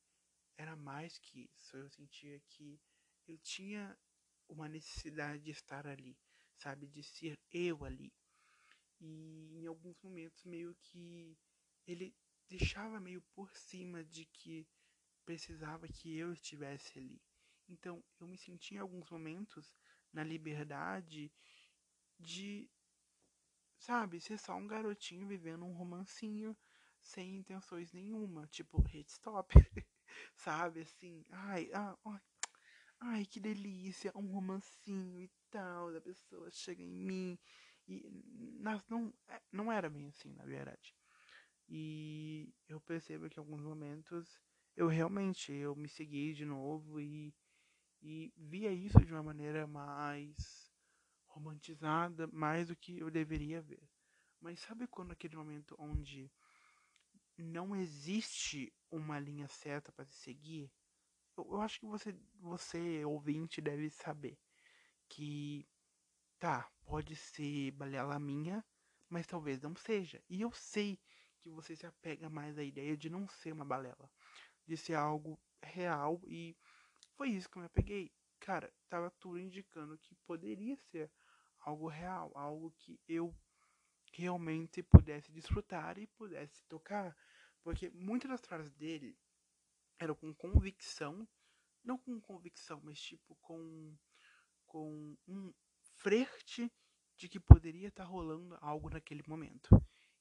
era 0.57 0.75
mais 0.75 1.19
que 1.19 1.51
isso. 1.55 1.77
Eu 1.77 1.89
sentia 1.91 2.41
que 2.49 2.81
eu 3.27 3.39
tinha 3.39 3.97
uma 4.49 4.69
necessidade 4.69 5.43
de 5.43 5.51
estar 5.51 5.87
ali, 5.87 6.17
sabe? 6.57 6.87
De 6.87 7.03
ser 7.03 7.39
eu 7.53 7.85
ali. 7.85 8.13
E 9.01 9.59
em 9.59 9.67
alguns 9.67 10.01
momentos, 10.01 10.45
meio 10.45 10.75
que 10.77 11.37
ele 11.87 12.15
deixava 12.49 13.01
meio 13.01 13.21
por 13.35 13.55
cima 13.55 14.05
de 14.05 14.25
que 14.25 14.67
precisava 15.25 15.89
que 15.89 16.17
eu 16.17 16.33
estivesse 16.33 16.99
ali. 16.99 17.21
Então, 17.69 18.03
eu 18.21 18.27
me 18.29 18.39
senti 18.39 18.75
em 18.75 18.79
alguns 18.79 19.11
momentos 19.11 19.75
na 20.13 20.23
liberdade 20.23 21.33
de, 22.19 22.71
sabe, 23.79 24.21
ser 24.21 24.39
só 24.39 24.55
um 24.55 24.67
garotinho 24.67 25.27
vivendo 25.27 25.65
um 25.65 25.73
romancinho 25.73 26.57
sem 27.07 27.37
intenções 27.37 27.93
nenhuma, 27.93 28.47
tipo, 28.49 28.81
hit 28.83 29.09
stop, 29.11 29.55
sabe, 30.37 30.83
assim, 30.83 31.25
ai, 31.31 31.71
ah, 31.75 31.97
ai, 32.05 32.21
ai, 33.01 33.27
que 33.27 33.41
delícia, 33.41 34.13
um 34.15 34.27
romancinho 34.33 35.21
e 35.21 35.31
tal, 35.51 35.93
da 35.93 36.01
pessoa 36.01 36.51
chega 36.51 36.83
em 36.83 36.91
mim, 36.91 37.39
e 37.89 38.09
não, 38.89 39.13
é, 39.29 39.41
não 39.53 39.73
era 39.73 39.89
bem 39.91 40.09
assim, 40.09 40.33
na 40.35 40.45
verdade. 40.45 40.95
E 41.69 42.53
eu 42.69 42.81
percebo 42.81 43.29
que 43.29 43.39
em 43.39 43.43
alguns 43.43 43.63
momentos 43.63 44.41
eu 44.77 44.89
realmente 44.89 45.53
eu 45.53 45.75
me 45.77 45.89
segui 45.89 46.35
de 46.35 46.45
novo 46.45 47.01
e, 47.01 47.35
e 48.03 48.33
via 48.37 48.73
isso 48.73 49.01
de 49.05 49.13
uma 49.13 49.23
maneira 49.23 49.67
mais 49.67 50.71
romantizada 51.27 52.27
mais 52.29 52.69
do 52.69 52.77
que 52.77 52.99
eu 52.99 53.11
deveria 53.11 53.63
ver. 53.63 53.83
Mas 54.41 54.61
sabe 54.61 54.87
quando 54.87 55.13
aquele 55.13 55.37
momento 55.37 55.77
onde 55.79 56.31
não 57.43 57.75
existe 57.77 58.73
uma 58.91 59.19
linha 59.19 59.49
certa 59.49 59.93
para 59.93 60.05
se 60.05 60.15
seguir? 60.15 60.71
Eu, 61.37 61.47
eu, 61.53 61.61
acho 61.61 61.81
que 61.81 61.87
você, 61.87 62.15
você 62.41 63.05
ouvinte 63.05 63.61
deve 63.61 63.91
saber 63.91 64.39
que 65.09 65.69
tá, 66.39 66.71
pode 66.85 67.15
ser 67.17 67.71
balela 67.73 68.19
minha, 68.19 68.65
mas 69.09 69.27
talvez 69.27 69.61
não 69.61 69.75
seja. 69.77 70.23
E 70.29 70.41
eu 70.41 70.53
sei 70.53 70.99
que 71.41 71.51
você 71.51 71.77
se 71.77 71.87
apega 71.87 72.29
mais 72.29 72.59
à 72.59 72.65
ideia 72.65 72.97
de 72.97 73.11
não 73.11 73.29
ser 73.29 73.53
uma 73.53 73.65
balela, 73.65 74.11
de 74.67 74.77
ser 74.77 74.95
algo 74.95 75.39
real 75.63 76.21
e 76.25 76.57
foi 77.17 77.31
isso 77.31 77.49
que 77.49 77.57
eu 77.57 77.61
me 77.61 77.67
apeguei. 77.67 78.13
Cara, 78.41 78.73
tava 78.89 79.11
tudo 79.11 79.39
indicando 79.39 79.99
que 79.99 80.15
poderia 80.27 80.77
ser 80.77 81.11
algo 81.61 81.89
real, 81.89 82.31
algo 82.35 82.73
que 82.79 83.01
eu 83.09 83.35
realmente 84.23 84.83
pudesse 84.83 85.31
desfrutar 85.33 85.99
e 85.99 86.07
pudesse 86.07 86.63
tocar. 86.65 87.17
Porque 87.63 87.91
muitas 87.91 88.31
das 88.31 88.41
frases 88.41 88.73
dele 88.73 89.17
eram 89.99 90.15
com 90.15 90.35
convicção 90.35 91.27
não 91.87 91.97
com 91.97 92.21
convicção, 92.21 92.81
mas 92.83 93.01
tipo 93.01 93.37
com 93.37 93.97
com 94.67 95.17
um 95.29 95.55
flerte 95.95 96.71
de 97.17 97.29
que 97.29 97.39
poderia 97.41 97.89
estar 97.89 98.05
tá 98.05 98.11
rolando 98.11 98.59
algo 98.61 98.91
naquele 98.91 99.23
momento. 99.27 99.71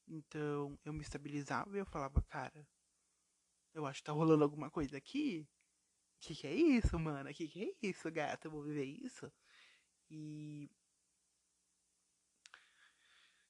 Então 0.06 0.78
eu 0.84 0.92
me 0.92 1.02
estabilizava 1.02 1.76
e 1.76 1.80
eu 1.80 1.86
falava, 1.86 2.22
cara, 2.22 2.66
eu 3.74 3.84
acho 3.84 4.00
que 4.00 4.04
tá 4.04 4.12
rolando 4.12 4.44
alguma 4.44 4.70
coisa 4.70 4.96
aqui. 4.96 5.48
Que 6.20 6.34
que 6.34 6.46
é 6.46 6.54
isso, 6.54 6.98
mano? 6.98 7.32
Que 7.34 7.48
que 7.48 7.64
é 7.64 7.88
isso, 7.88 8.10
gata? 8.10 8.46
Eu 8.46 8.52
vou 8.52 8.62
viver 8.62 8.84
isso? 8.84 9.30
E 10.10 10.70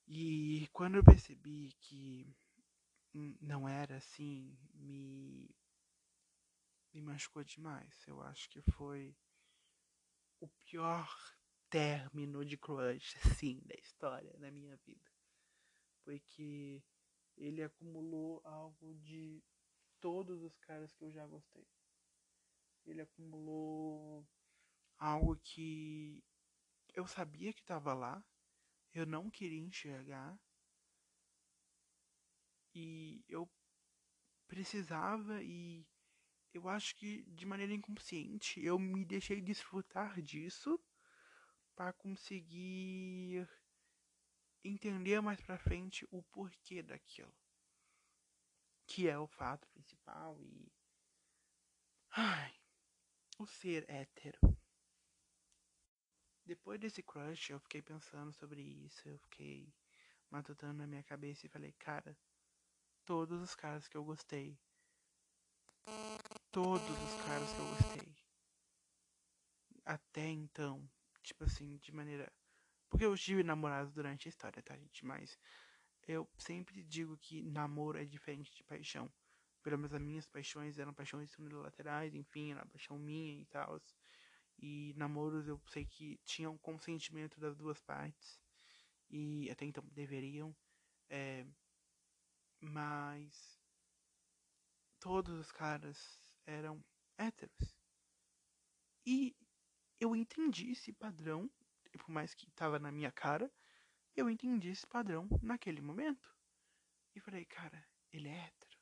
e 0.06 0.68
quando 0.72 0.96
eu 0.96 1.04
percebi 1.04 1.72
que 1.80 2.26
não 3.40 3.68
era 3.68 3.96
assim, 3.96 4.56
me 4.74 5.48
me 6.92 7.02
machucou 7.02 7.44
demais. 7.44 8.06
Eu 8.06 8.22
acho 8.22 8.48
que 8.48 8.62
foi 8.72 9.14
o 10.40 10.48
pior 10.64 11.06
término 11.68 12.44
de 12.44 12.56
crush, 12.56 13.16
assim, 13.44 13.60
da 13.66 13.74
história, 13.74 14.34
na 14.38 14.50
minha 14.50 14.76
vida. 14.78 15.10
Porque 16.04 16.82
ele 17.36 17.62
acumulou 17.62 18.40
algo 18.44 18.94
de 18.94 19.42
todos 20.00 20.42
os 20.42 20.56
caras 20.58 20.94
que 20.94 21.04
eu 21.04 21.12
já 21.12 21.26
gostei. 21.26 21.66
Ele 22.86 23.02
acumulou 23.02 24.26
algo 24.98 25.36
que 25.36 26.24
eu 26.94 27.06
sabia 27.06 27.52
que 27.52 27.60
estava 27.60 27.92
lá, 27.92 28.24
eu 28.98 29.06
não 29.06 29.30
queria 29.30 29.60
enxergar 29.60 30.38
e 32.74 33.24
eu 33.28 33.48
precisava 34.46 35.42
e 35.42 35.86
eu 36.52 36.68
acho 36.68 36.94
que 36.96 37.22
de 37.24 37.44
maneira 37.44 37.74
inconsciente 37.74 38.62
eu 38.64 38.78
me 38.78 39.04
deixei 39.04 39.40
desfrutar 39.40 40.20
disso 40.22 40.80
para 41.74 41.92
conseguir 41.92 43.46
entender 44.64 45.20
mais 45.20 45.40
para 45.40 45.58
frente 45.58 46.06
o 46.10 46.22
porquê 46.22 46.82
daquilo. 46.82 47.34
Que 48.86 49.08
é 49.08 49.18
o 49.18 49.26
fato 49.26 49.68
principal 49.68 50.40
e. 50.42 50.72
Ai. 52.12 52.54
O 53.38 53.46
ser 53.46 53.84
hétero. 53.90 54.55
Depois 56.46 56.80
desse 56.80 57.02
crush, 57.02 57.50
eu 57.50 57.60
fiquei 57.60 57.82
pensando 57.82 58.32
sobre 58.32 58.62
isso, 58.62 59.08
eu 59.08 59.18
fiquei 59.18 59.74
matutando 60.30 60.74
na 60.74 60.86
minha 60.86 61.02
cabeça 61.02 61.44
e 61.44 61.50
falei, 61.50 61.72
cara, 61.72 62.16
todos 63.04 63.42
os 63.42 63.54
caras 63.54 63.86
que 63.88 63.96
eu 63.96 64.04
gostei. 64.04 64.58
Todos 66.50 66.88
os 66.88 67.22
caras 67.26 67.52
que 67.52 67.58
eu 67.58 67.68
gostei. 67.68 68.16
Até 69.84 70.28
então, 70.28 70.88
Tipo 71.26 71.42
assim, 71.42 71.76
de 71.78 71.92
maneira. 71.92 72.32
Porque 72.88 73.04
eu 73.04 73.16
tive 73.16 73.42
namorados 73.42 73.92
durante 73.92 74.28
a 74.28 74.30
história, 74.30 74.62
tá, 74.62 74.76
gente? 74.76 75.04
Mas 75.04 75.36
eu 76.06 76.28
sempre 76.38 76.84
digo 76.84 77.18
que 77.18 77.42
namoro 77.42 77.98
é 77.98 78.04
diferente 78.04 78.54
de 78.54 78.62
paixão. 78.62 79.12
Pelo 79.60 79.76
menos 79.76 79.92
as 79.92 80.00
minhas 80.00 80.24
paixões 80.24 80.78
eram 80.78 80.94
paixões 80.94 81.36
unilaterais, 81.36 82.14
enfim, 82.14 82.52
era 82.52 82.64
paixão 82.66 82.96
minha 82.96 83.40
e 83.42 83.44
tal. 83.46 83.80
E 84.58 84.94
namoros 84.96 85.46
eu 85.46 85.60
sei 85.68 85.84
que 85.84 86.18
tinham 86.24 86.56
consentimento 86.58 87.38
das 87.38 87.56
duas 87.56 87.80
partes. 87.80 88.40
E 89.10 89.50
até 89.50 89.64
então 89.64 89.84
deveriam. 89.92 90.54
É, 91.08 91.46
mas 92.60 93.60
todos 94.98 95.38
os 95.38 95.52
caras 95.52 96.18
eram 96.46 96.82
héteros. 97.18 97.76
E 99.04 99.36
eu 100.00 100.16
entendi 100.16 100.72
esse 100.72 100.92
padrão, 100.92 101.50
por 101.92 102.10
mais 102.10 102.34
que 102.34 102.48
estava 102.48 102.78
na 102.78 102.90
minha 102.90 103.12
cara, 103.12 103.50
eu 104.16 104.28
entendi 104.28 104.70
esse 104.70 104.86
padrão 104.86 105.28
naquele 105.42 105.80
momento. 105.80 106.34
E 107.14 107.20
falei, 107.20 107.44
cara, 107.44 107.86
ele 108.12 108.28
é 108.28 108.46
hétero. 108.46 108.76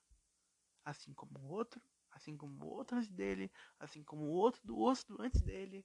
Assim 0.84 1.12
como 1.12 1.38
o 1.38 1.48
outro, 1.48 1.80
assim 2.14 2.36
como 2.36 2.64
o 2.64 2.68
outro 2.68 2.96
antes 2.96 3.10
dele, 3.10 3.50
assim 3.78 4.02
como 4.02 4.24
o 4.24 4.30
outro 4.30 4.60
do 4.64 4.76
outro 4.78 5.20
antes 5.20 5.42
dele, 5.42 5.84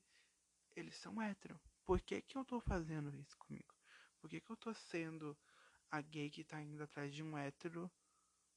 eles 0.75 0.95
são 0.95 1.21
hétero. 1.21 1.59
Por 1.85 2.01
que, 2.01 2.21
que 2.21 2.37
eu 2.37 2.45
tô 2.45 2.59
fazendo 2.61 3.15
isso 3.15 3.37
comigo? 3.37 3.73
Por 4.19 4.29
que, 4.29 4.39
que 4.41 4.51
eu 4.51 4.57
tô 4.57 4.73
sendo 4.73 5.37
a 5.91 6.01
gay 6.01 6.29
que 6.29 6.43
tá 6.43 6.61
indo 6.61 6.83
atrás 6.83 7.13
de 7.13 7.23
um 7.23 7.37
hétero 7.37 7.91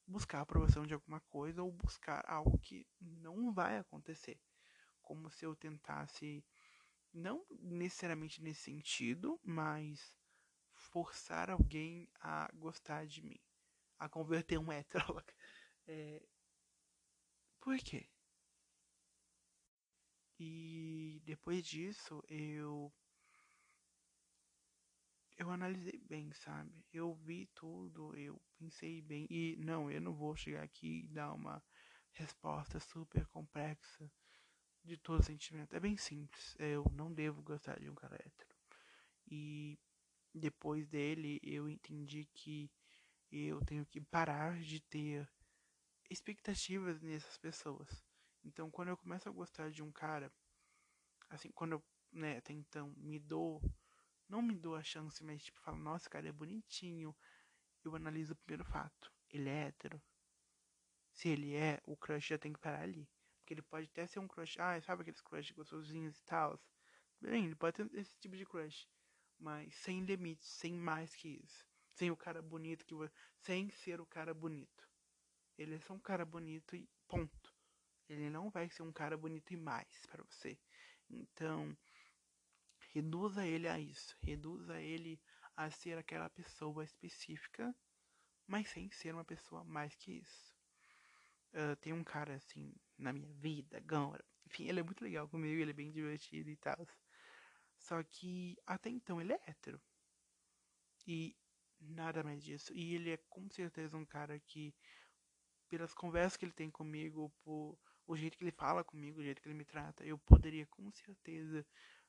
buscar 0.07 0.39
a 0.39 0.43
aprovação 0.43 0.87
de 0.87 0.95
alguma 0.95 1.21
coisa 1.23 1.63
ou 1.63 1.73
buscar 1.73 2.25
algo 2.29 2.59
que 2.59 2.87
não 3.01 3.53
vai 3.53 3.79
acontecer? 3.79 4.39
Como 5.03 5.31
se 5.31 5.45
eu 5.45 5.57
tentasse 5.57 6.45
não 7.13 7.45
necessariamente 7.51 8.43
nesse 8.43 8.63
sentido, 8.63 9.41
mas 9.43 10.15
forçar 10.75 11.51
alguém 11.51 12.09
a 12.21 12.51
gostar 12.55 13.07
de 13.07 13.23
mim, 13.23 13.39
a 13.99 14.09
converter 14.09 14.59
um 14.59 14.73
hétero. 14.73 15.05
É... 15.89 16.23
Por 17.63 17.79
quê? 17.79 18.05
E 20.39 21.23
depois 21.25 21.65
disso 21.65 22.23
eu 22.29 22.93
eu 25.39 25.49
analisei 25.51 26.01
bem, 26.09 26.33
sabe? 26.33 26.85
Eu 26.93 27.15
vi 27.15 27.47
tudo, 27.55 28.15
eu 28.17 28.41
pensei 28.59 29.01
bem 29.01 29.27
e 29.31 29.57
não, 29.59 29.91
eu 29.91 30.01
não 30.01 30.13
vou 30.13 30.35
chegar 30.37 30.63
aqui 30.65 31.05
e 31.05 31.09
dar 31.09 31.33
uma 31.33 31.63
resposta 32.13 32.81
super 32.81 33.27
complexa 33.29 34.11
de 34.85 34.97
todo 34.97 35.25
sentimento. 35.25 35.75
É 35.77 35.81
bem 35.81 35.97
simples. 35.97 36.57
Eu 36.59 36.85
não 36.93 37.13
devo 37.13 37.43
gostar 37.43 37.79
de 37.81 37.89
um 37.89 37.95
cara 37.95 38.17
hétero. 38.17 38.51
E 39.31 39.79
depois 40.35 40.89
dele 40.89 41.41
eu 41.43 41.69
entendi 41.69 42.25
que 42.35 42.71
eu 43.31 43.65
tenho 43.65 43.87
que 43.87 44.01
parar 44.01 44.59
de 44.61 44.81
ter 44.81 45.29
expectativas 46.11 47.01
nessas 47.01 47.39
pessoas. 47.39 48.05
Então 48.45 48.71
quando 48.71 48.89
eu 48.89 48.97
começo 48.97 49.29
a 49.29 49.33
gostar 49.33 49.71
de 49.71 49.83
um 49.83 49.93
cara, 49.93 50.33
assim, 51.31 51.51
quando 51.53 51.73
eu, 51.73 51.85
né, 52.13 52.39
até 52.39 52.53
então 52.53 52.93
me 52.97 53.19
dou, 53.19 53.63
não 54.29 54.43
me 54.43 54.55
dou 54.55 54.77
a 54.77 54.83
chance, 54.83 55.23
mas 55.25 55.45
tipo, 55.45 55.61
falo, 55.61 55.79
nossa, 55.79 56.09
cara, 56.09 56.29
é 56.29 56.33
bonitinho. 56.33 57.15
Eu 57.85 57.97
analiso 57.97 58.33
o 58.33 58.37
primeiro 58.37 58.65
fato. 58.65 59.13
Ele 59.29 59.49
é 59.49 59.67
hétero. 59.67 60.01
Se 61.13 61.29
ele 61.29 61.55
é, 61.55 61.81
o 61.85 61.97
crush 61.97 62.29
já 62.29 62.39
tem 62.39 62.53
que 62.53 62.61
parar 62.61 62.83
ali. 62.83 63.09
Porque 63.39 63.55
ele 63.55 63.63
pode 63.63 63.87
até 63.89 64.07
ser 64.07 64.21
um 64.21 64.29
crush. 64.29 64.59
Ah, 64.59 64.81
sabe 64.81 65.03
aqueles 65.03 65.21
crush 65.21 65.53
gostosinhos 65.53 66.19
e 66.19 66.25
tal? 66.25 66.61
Bem, 67.21 67.47
ele 67.47 67.57
pode 67.57 67.77
ter 67.77 67.99
esse 67.99 68.19
tipo 68.19 68.37
de 68.37 68.47
crush. 68.47 68.89
Mas 69.39 69.75
sem 69.75 70.05
limites, 70.05 70.49
sem 70.49 70.73
mais 70.73 71.15
que 71.15 71.41
isso. 71.45 71.67
Sem 71.95 72.11
o 72.11 72.17
cara 72.17 72.41
bonito 72.41 72.87
que. 72.87 72.95
Sem 73.39 73.69
ser 73.71 74.01
o 74.01 74.07
cara 74.07 74.33
bonito. 74.33 74.89
Ele 75.63 75.77
é 75.77 75.81
só 75.81 75.95
um 75.95 76.01
cara 76.01 76.25
bonito 76.25 76.77
e 76.77 76.89
ponto. 77.07 77.55
Ele 78.09 78.29
não 78.29 78.51
vai 78.51 78.69
ser 78.69 78.83
um 78.83 78.93
cara 78.93 79.17
bonito 79.17 79.53
e 79.53 79.57
mais 79.57 80.07
para 80.07 80.25
você. 80.25 80.59
Então, 81.09 81.77
reduza 82.93 83.47
ele 83.47 83.69
a 83.69 83.79
isso. 83.79 84.17
Reduza 84.23 84.81
ele 84.81 85.21
a 85.57 85.71
ser 85.71 85.99
aquela 85.99 86.29
pessoa 86.31 86.85
específica, 86.85 87.75
mas 88.47 88.69
sem 88.69 88.91
ser 88.91 89.15
uma 89.15 89.25
pessoa 89.25 89.65
mais 89.65 89.95
que 89.95 90.13
isso. 90.19 90.55
Uh, 91.53 91.77
tem 91.77 91.93
um 91.93 92.05
cara 92.05 92.35
assim 92.35 92.75
na 92.99 93.13
minha 93.13 93.33
vida 93.35 93.77
agora. 93.77 94.25
Enfim, 94.47 94.69
ele 94.69 94.81
é 94.81 94.83
muito 94.83 95.05
legal 95.05 95.29
comigo, 95.29 95.61
ele 95.61 95.71
é 95.71 95.75
bem 95.75 95.91
divertido 95.91 96.51
e 96.51 96.57
tal. 96.57 96.87
Só 97.79 98.03
que 98.03 98.57
até 98.67 98.91
então 98.91 99.21
ele 99.21 99.33
é 99.33 99.41
hétero. 99.47 99.81
E 101.07 101.37
nada 101.81 102.23
mais 102.23 102.43
disso. 102.43 102.73
E 102.75 102.95
ele 102.95 103.11
é 103.11 103.17
com 103.29 103.49
certeza 103.51 103.97
um 103.97 104.05
cara 104.05 104.39
que, 104.41 104.75
pelas 105.73 105.95
conversas 105.95 106.37
que 106.37 106.45
ele 106.45 106.53
tem 106.53 106.71
comigo, 106.71 107.33
por 107.43 107.79
o 108.07 108.15
jeito 108.15 108.37
que 108.37 108.45
ele 108.45 108.51
fala 108.51 108.85
comigo, 108.85 109.21
o 109.21 109.23
jeito 109.23 109.41
que 109.41 109.49
ele 109.49 109.57
me 109.57 109.65
trata, 109.65 110.05
eu 110.05 110.19
poderia 110.19 110.67
com 110.67 110.93
certeza 110.93 111.65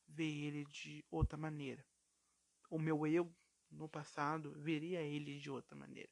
ver 0.06 0.43
ele 0.47 0.65
de 0.65 1.06
outra 1.10 1.38
maneira. 1.38 1.86
O 2.69 2.78
meu 2.78 3.08
eu 3.08 3.34
no 3.71 3.88
passado 3.88 4.52
veria 4.58 5.02
ele 5.02 5.39
de 5.39 5.49
outra 5.49 5.78
maneira. 5.78 6.12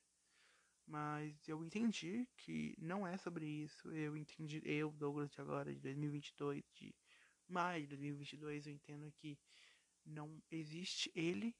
Mas 0.88 1.46
eu 1.46 1.62
entendi 1.62 2.26
que 2.38 2.74
não 2.78 3.06
é 3.06 3.18
sobre 3.18 3.46
isso. 3.46 3.92
Eu 3.92 4.16
entendi, 4.16 4.62
eu, 4.64 4.90
Douglas, 4.94 5.30
de 5.30 5.42
agora, 5.42 5.74
de 5.74 5.82
2022, 5.82 6.64
de 6.74 6.96
maio 7.50 7.82
de 7.82 7.88
2022, 7.90 8.66
eu 8.66 8.74
entendo 8.74 9.12
que 9.12 9.38
não 10.06 10.42
existe 10.50 11.12
ele 11.14 11.54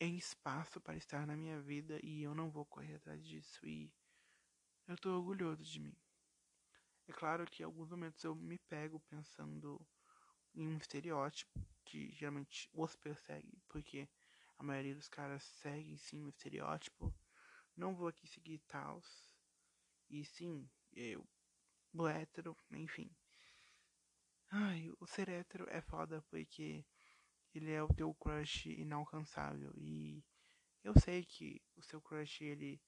em 0.00 0.16
espaço 0.16 0.80
para 0.80 0.96
estar 0.96 1.24
na 1.28 1.36
minha 1.36 1.60
vida 1.60 2.00
e 2.02 2.24
eu 2.24 2.34
não 2.34 2.50
vou 2.50 2.66
correr 2.66 2.96
atrás 2.96 3.24
disso. 3.24 3.64
E 3.64 3.92
eu 4.88 4.96
tô 4.96 5.16
orgulhoso 5.16 5.62
de 5.64 5.80
mim. 5.80 5.96
É 7.06 7.12
claro 7.12 7.44
que 7.46 7.62
em 7.62 7.66
alguns 7.66 7.90
momentos 7.90 8.24
eu 8.24 8.34
me 8.34 8.58
pego 8.58 9.00
pensando 9.00 9.80
em 10.54 10.66
um 10.66 10.76
estereótipo 10.76 11.60
que 11.84 12.10
geralmente 12.12 12.68
os 12.72 12.96
persegue, 12.96 13.62
porque 13.68 14.08
a 14.58 14.62
maioria 14.62 14.94
dos 14.94 15.08
caras 15.08 15.42
segue 15.42 15.98
sim 15.98 16.22
o 16.24 16.28
estereótipo 16.28 17.14
não 17.76 17.94
vou 17.94 18.08
aqui 18.08 18.26
seguir 18.26 18.58
tals. 18.68 19.34
E 20.08 20.24
sim, 20.24 20.68
eu, 20.92 21.26
o 21.92 22.06
hétero, 22.06 22.56
enfim. 22.70 23.10
Ai, 24.50 24.92
o 25.00 25.06
ser 25.06 25.28
hétero 25.28 25.68
é 25.68 25.80
foda 25.80 26.22
porque 26.30 26.84
ele 27.52 27.72
é 27.72 27.82
o 27.82 27.92
teu 27.92 28.14
crush 28.14 28.66
inalcançável. 28.66 29.72
E 29.76 30.24
eu 30.84 30.94
sei 31.00 31.24
que 31.24 31.60
o 31.76 31.82
seu 31.82 32.00
crush, 32.00 32.42
ele. 32.42 32.80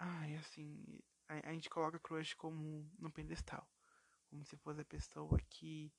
Ai, 0.00 0.34
assim. 0.36 0.82
A, 1.28 1.50
a 1.50 1.52
gente 1.52 1.68
coloca 1.70 1.98
crush 2.00 2.34
como 2.34 2.90
no 2.98 3.12
pedestal. 3.12 3.68
Como 4.28 4.44
se 4.44 4.56
fosse 4.56 4.80
a 4.80 4.84
pessoa 4.84 5.38
que 5.50 5.92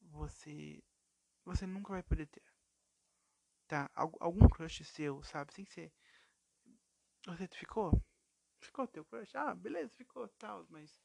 você. 0.00 0.82
Você 1.44 1.66
nunca 1.66 1.92
vai 1.92 2.02
poder 2.02 2.26
ter. 2.26 2.42
Tá? 3.66 3.90
Algum 3.94 4.48
crush 4.48 4.84
seu, 4.84 5.22
sabe? 5.22 5.54
Sem 5.54 5.64
ser. 5.64 5.92
Você 7.26 7.48
ficou? 7.48 7.92
Ficou 8.60 8.86
teu 8.86 9.04
crush? 9.04 9.34
Ah, 9.34 9.54
beleza, 9.54 9.90
ficou, 9.94 10.28
tal, 10.38 10.66
mas 10.68 11.00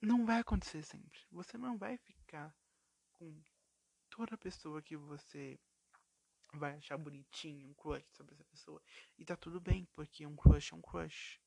não 0.00 0.26
vai 0.26 0.40
acontecer 0.40 0.82
sempre. 0.82 1.18
Você 1.30 1.56
não 1.56 1.78
vai 1.78 1.96
ficar 1.96 2.54
com 3.12 3.42
toda 4.10 4.36
pessoa 4.36 4.82
que 4.82 4.96
você 4.96 5.58
vai 6.54 6.76
achar 6.76 6.96
bonitinho, 6.96 7.68
um 7.68 7.74
crush 7.74 8.04
sobre 8.12 8.34
essa 8.34 8.44
pessoa. 8.44 8.80
E 9.18 9.24
tá 9.24 9.36
tudo 9.36 9.60
bem, 9.60 9.86
porque 9.94 10.26
um 10.26 10.36
crush 10.36 10.72
é 10.72 10.76
um 10.76 10.80
crush. 10.80 11.40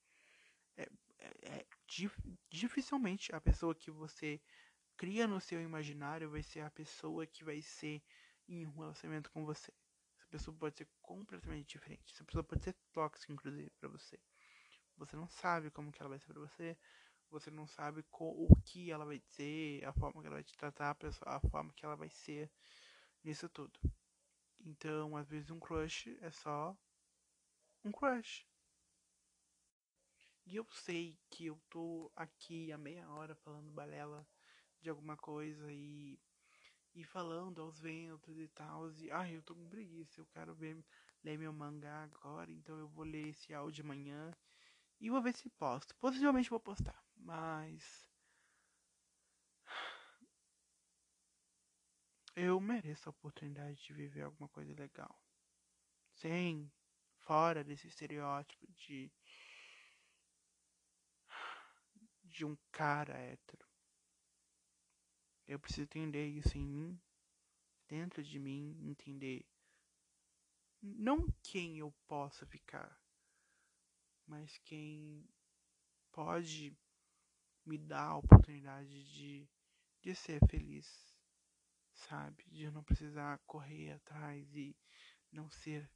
É, 0.78 0.88
é, 1.20 1.58
é 1.58 1.66
dif, 1.88 2.18
dificilmente 2.50 3.34
a 3.34 3.42
pessoa 3.42 3.76
que 3.76 3.92
você 3.92 4.42
cria 4.96 5.28
no 5.28 5.42
seu 5.42 5.62
imaginário 5.62 6.30
vai 6.30 6.44
ser 6.44 6.62
a 6.62 6.72
pessoa 6.72 7.26
que 7.26 7.44
vai 7.44 7.62
ser 7.62 8.02
em 8.48 8.66
um 8.66 8.72
relacionamento 8.72 9.32
com 9.32 9.46
você. 9.46 9.72
Essa 10.18 10.28
pessoa 10.28 10.56
pode 10.56 10.78
ser 10.78 10.88
completamente 11.02 11.70
diferente. 11.70 12.14
Essa 12.14 12.24
pessoa 12.24 12.44
pode 12.44 12.64
ser 12.64 12.76
tóxica, 12.94 13.34
inclusive, 13.34 13.70
para 13.80 13.90
você. 13.90 14.20
Você 14.98 15.16
não 15.16 15.28
sabe 15.28 15.72
como 15.72 15.92
que 15.92 16.02
ela 16.02 16.10
vai 16.10 16.20
ser 16.20 16.28
pra 16.28 16.42
você 16.42 16.78
você 17.32 17.50
não 17.50 17.66
sabe 17.66 18.04
o 18.12 18.48
que 18.66 18.92
ela 18.92 19.06
vai 19.06 19.18
dizer, 19.20 19.86
a 19.86 19.94
forma 19.94 20.22
que 20.22 20.28
ela 20.28 20.36
vai 20.36 20.44
te 20.44 20.56
tratar, 20.58 20.98
a 21.22 21.40
forma 21.40 21.72
que 21.74 21.86
ela 21.86 21.96
vai 21.96 22.10
ser 22.10 22.52
nisso 23.24 23.48
tudo. 23.48 23.80
Então, 24.66 25.16
às 25.18 25.30
vezes 25.30 25.50
um 25.52 25.60
crush 25.60 26.18
é 26.22 26.32
só 26.32 26.76
um 27.84 27.92
crush. 27.92 28.46
E 30.46 30.56
eu 30.56 30.66
sei 30.72 31.18
que 31.30 31.46
eu 31.46 31.60
tô 31.70 32.12
aqui 32.16 32.72
há 32.72 32.78
meia 32.78 33.10
hora 33.10 33.36
falando 33.36 33.72
balela 33.72 34.28
de 34.82 34.90
alguma 34.90 35.18
coisa 35.18 35.72
e 35.72 36.20
e 36.94 37.04
falando 37.04 37.62
aos 37.62 37.80
ventos 37.80 38.38
e 38.38 38.48
tal. 38.50 38.92
E 38.94 39.12
ai, 39.12 39.36
eu 39.38 39.44
tô 39.44 39.56
com 39.56 39.70
preguiça, 39.70 40.20
eu 40.20 40.26
quero 40.28 40.54
ver 40.56 40.78
ler 41.24 41.38
meu 41.38 41.54
mangá 41.54 42.04
agora, 42.04 42.52
então 42.52 42.78
eu 42.78 42.88
vou 42.88 43.06
ler 43.06 43.30
esse 43.30 43.54
áudio 43.54 43.84
amanhã 43.84 44.34
e 45.00 45.10
vou 45.10 45.22
ver 45.22 45.34
se 45.36 45.50
posto. 45.52 45.96
Possivelmente 45.98 46.50
vou 46.50 46.60
postar. 46.60 47.02
Mas. 47.16 48.11
Eu 52.44 52.60
mereço 52.60 53.08
a 53.08 53.12
oportunidade 53.12 53.84
de 53.84 53.94
viver 53.94 54.24
alguma 54.24 54.50
coisa 54.50 54.74
legal. 54.74 55.16
Sem. 56.16 56.74
Fora 57.20 57.64
desse 57.64 57.86
estereótipo 57.86 58.66
de. 58.74 59.12
De 62.24 62.44
um 62.44 62.58
cara 62.72 63.14
hétero. 63.14 63.64
Eu 65.48 65.60
preciso 65.60 65.84
entender 65.84 66.26
isso 66.30 66.58
em 66.58 66.66
mim. 66.66 67.00
Dentro 67.88 68.24
de 68.24 68.40
mim, 68.40 68.76
entender. 68.90 69.46
Não 70.82 71.28
quem 71.44 71.78
eu 71.78 71.92
possa 72.08 72.44
ficar. 72.48 73.00
Mas 74.26 74.58
quem 74.66 75.30
pode 76.12 76.76
me 77.64 77.78
dá 77.78 78.06
a 78.06 78.18
oportunidade 78.18 79.04
de, 79.14 79.48
de 80.02 80.16
ser 80.16 80.40
feliz, 80.50 81.11
sabe? 82.02 82.44
De 82.48 82.70
não 82.72 82.84
precisar 82.84 83.40
correr 83.46 83.94
atrás 83.94 84.56
e 84.56 84.76
não 85.32 85.50
ser. 85.50 85.90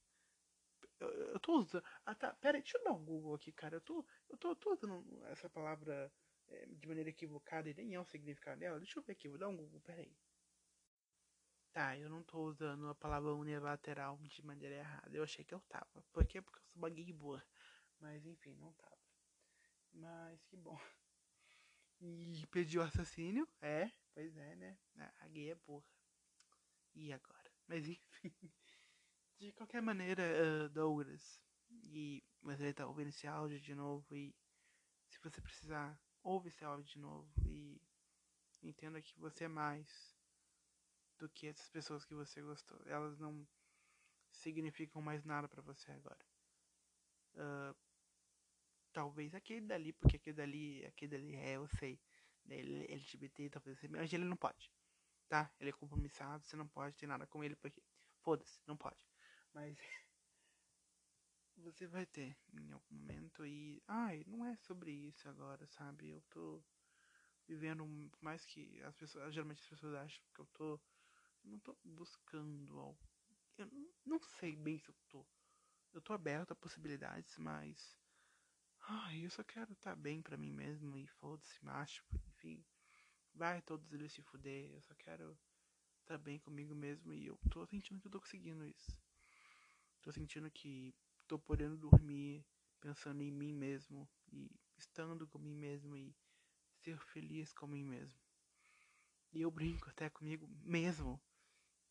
Eu, 0.99 1.09
eu 1.09 1.39
tô 1.39 1.59
usando. 1.59 1.83
Ah 2.05 2.15
tá, 2.15 2.33
pera 2.33 2.59
deixa 2.59 2.77
eu 2.77 2.83
dar 2.83 2.91
um 2.93 3.03
Google 3.03 3.35
aqui, 3.35 3.51
cara. 3.51 3.75
Eu 3.75 3.81
tô, 3.81 4.05
eu 4.29 4.37
tô, 4.37 4.49
eu 4.49 4.55
tô 4.55 4.73
usando 4.73 5.23
essa 5.27 5.49
palavra 5.49 6.11
é, 6.47 6.65
de 6.67 6.87
maneira 6.87 7.09
equivocada 7.09 7.69
e 7.69 7.73
nem 7.73 7.95
é 7.95 7.99
o 7.99 8.05
significado 8.05 8.59
dela. 8.59 8.79
Deixa 8.79 8.99
eu 8.99 9.03
ver 9.03 9.13
aqui, 9.13 9.27
vou 9.29 9.37
dar 9.37 9.49
um 9.49 9.57
Google, 9.57 9.81
pera 9.81 10.01
aí. 10.01 10.15
Tá, 11.73 11.97
eu 11.97 12.09
não 12.09 12.23
tô 12.23 12.39
usando 12.39 12.87
a 12.89 12.95
palavra 12.95 13.33
unilateral 13.33 14.17
de 14.23 14.41
maneira 14.45 14.75
errada. 14.75 15.15
Eu 15.15 15.23
achei 15.23 15.43
que 15.43 15.53
eu 15.53 15.59
tava. 15.61 16.03
Por 16.13 16.25
quê? 16.25 16.41
Porque 16.41 16.57
eu 16.57 16.63
sou 16.63 16.81
baguei 16.81 17.11
boa. 17.11 17.43
Mas 17.99 18.25
enfim, 18.25 18.55
não 18.55 18.71
tava. 18.73 18.97
Mas 19.93 20.43
que 20.45 20.55
bom. 20.57 20.77
E 22.01 22.45
pediu 22.51 22.81
assassínio. 22.81 23.47
É, 23.61 23.89
pois 24.15 24.35
é, 24.37 24.55
né? 24.55 24.77
A 25.19 25.27
gay 25.27 25.51
é 25.51 25.55
burra. 25.55 25.85
E 26.95 27.11
agora? 27.11 27.51
Mas 27.67 27.85
enfim. 27.87 28.33
De 29.37 29.51
qualquer 29.51 29.81
maneira, 29.81 30.23
uh, 30.23 30.69
Douglas. 30.69 31.41
E 31.69 32.23
você 32.41 32.73
tá 32.73 32.87
ouvindo 32.87 33.09
esse 33.09 33.27
áudio 33.27 33.59
de 33.59 33.75
novo. 33.75 34.15
E 34.15 34.33
se 35.09 35.19
você 35.21 35.41
precisar, 35.41 35.99
ouve 36.23 36.47
esse 36.47 36.63
áudio 36.63 36.85
de 36.85 36.99
novo. 36.99 37.29
E 37.45 37.81
entenda 38.63 39.01
que 39.01 39.19
você 39.19 39.43
é 39.43 39.49
mais 39.49 40.15
do 41.17 41.29
que 41.29 41.47
essas 41.47 41.69
pessoas 41.69 42.05
que 42.05 42.15
você 42.15 42.41
gostou. 42.41 42.81
Elas 42.85 43.19
não 43.19 43.45
significam 44.31 45.01
mais 45.01 45.25
nada 45.25 45.47
para 45.49 45.61
você 45.61 45.91
agora. 45.91 46.25
Uh, 47.33 47.75
talvez 48.93 49.35
aquele 49.35 49.67
dali, 49.67 49.91
porque 49.91 50.15
aquele 50.15 50.37
dali, 50.37 50.85
aquele 50.85 51.11
dali 51.17 51.35
é, 51.35 51.57
eu 51.57 51.67
sei, 51.67 51.99
ele 52.49 52.85
LGBT, 52.91 53.49
talvez 53.49 53.79
mas 53.89 54.11
ele 54.13 54.25
não 54.25 54.37
pode, 54.37 54.71
tá? 55.29 55.51
Ele 55.59 55.69
é 55.71 55.73
compromissado, 55.73 56.45
você 56.45 56.55
não 56.55 56.67
pode 56.67 56.95
ter 56.97 57.07
nada 57.07 57.27
com 57.27 57.43
ele, 57.43 57.55
porque, 57.55 57.81
foda-se, 58.23 58.59
não 58.67 58.77
pode. 58.77 58.97
Mas 59.53 59.77
você 61.57 61.87
vai 61.87 62.05
ter 62.05 62.37
em 62.53 62.71
algum 62.71 62.95
momento 62.95 63.45
e, 63.45 63.81
ai, 63.87 64.23
não 64.27 64.45
é 64.45 64.55
sobre 64.57 64.91
isso 64.91 65.27
agora, 65.29 65.65
sabe? 65.67 66.09
Eu 66.09 66.21
tô 66.29 66.63
vivendo 67.47 67.85
mais 68.21 68.45
que 68.45 68.81
as 68.83 68.95
pessoas, 68.95 69.33
geralmente 69.33 69.61
as 69.61 69.69
pessoas 69.69 69.95
acham 69.95 70.23
que 70.33 70.41
eu 70.41 70.45
tô, 70.47 70.73
eu 71.43 71.51
não 71.51 71.59
tô 71.59 71.77
buscando 71.83 72.79
algo. 72.79 72.99
Eu 73.57 73.69
não 74.05 74.19
sei 74.21 74.55
bem 74.55 74.79
se 74.79 74.89
eu 74.89 74.95
tô. 75.09 75.27
Eu 75.93 76.01
tô 76.01 76.13
aberto 76.13 76.51
a 76.51 76.55
possibilidades, 76.55 77.37
mas 77.37 77.97
Ai, 78.87 79.25
eu 79.25 79.31
só 79.31 79.43
quero 79.43 79.73
estar 79.73 79.91
tá 79.91 79.95
bem 79.95 80.21
pra 80.21 80.37
mim 80.37 80.51
mesmo 80.51 80.95
e 80.95 81.07
foda-se, 81.07 81.63
macho, 81.65 82.05
enfim. 82.27 82.63
Vai 83.33 83.59
todos 83.63 83.91
eles 83.91 84.11
se 84.11 84.21
fuder, 84.21 84.69
eu 84.71 84.81
só 84.81 84.93
quero 84.93 85.31
estar 86.01 86.17
tá 86.17 86.17
bem 86.19 86.37
comigo 86.37 86.75
mesmo 86.75 87.11
e 87.11 87.25
eu 87.25 87.35
tô 87.49 87.65
sentindo 87.65 87.99
que 87.99 88.05
eu 88.05 88.11
tô 88.11 88.19
conseguindo 88.19 88.63
isso. 88.67 88.95
Tô 90.03 90.11
sentindo 90.11 90.51
que 90.51 90.93
tô 91.27 91.39
podendo 91.39 91.75
dormir 91.75 92.45
pensando 92.79 93.23
em 93.23 93.31
mim 93.31 93.53
mesmo 93.53 94.07
e 94.31 94.51
estando 94.77 95.27
com 95.27 95.39
mim 95.39 95.55
mesmo 95.55 95.97
e 95.97 96.15
ser 96.83 96.99
feliz 97.07 97.51
com 97.53 97.65
mim 97.65 97.83
mesmo. 97.83 98.21
E 99.33 99.41
eu 99.41 99.49
brinco 99.49 99.89
até 99.89 100.11
comigo 100.11 100.47
mesmo 100.61 101.19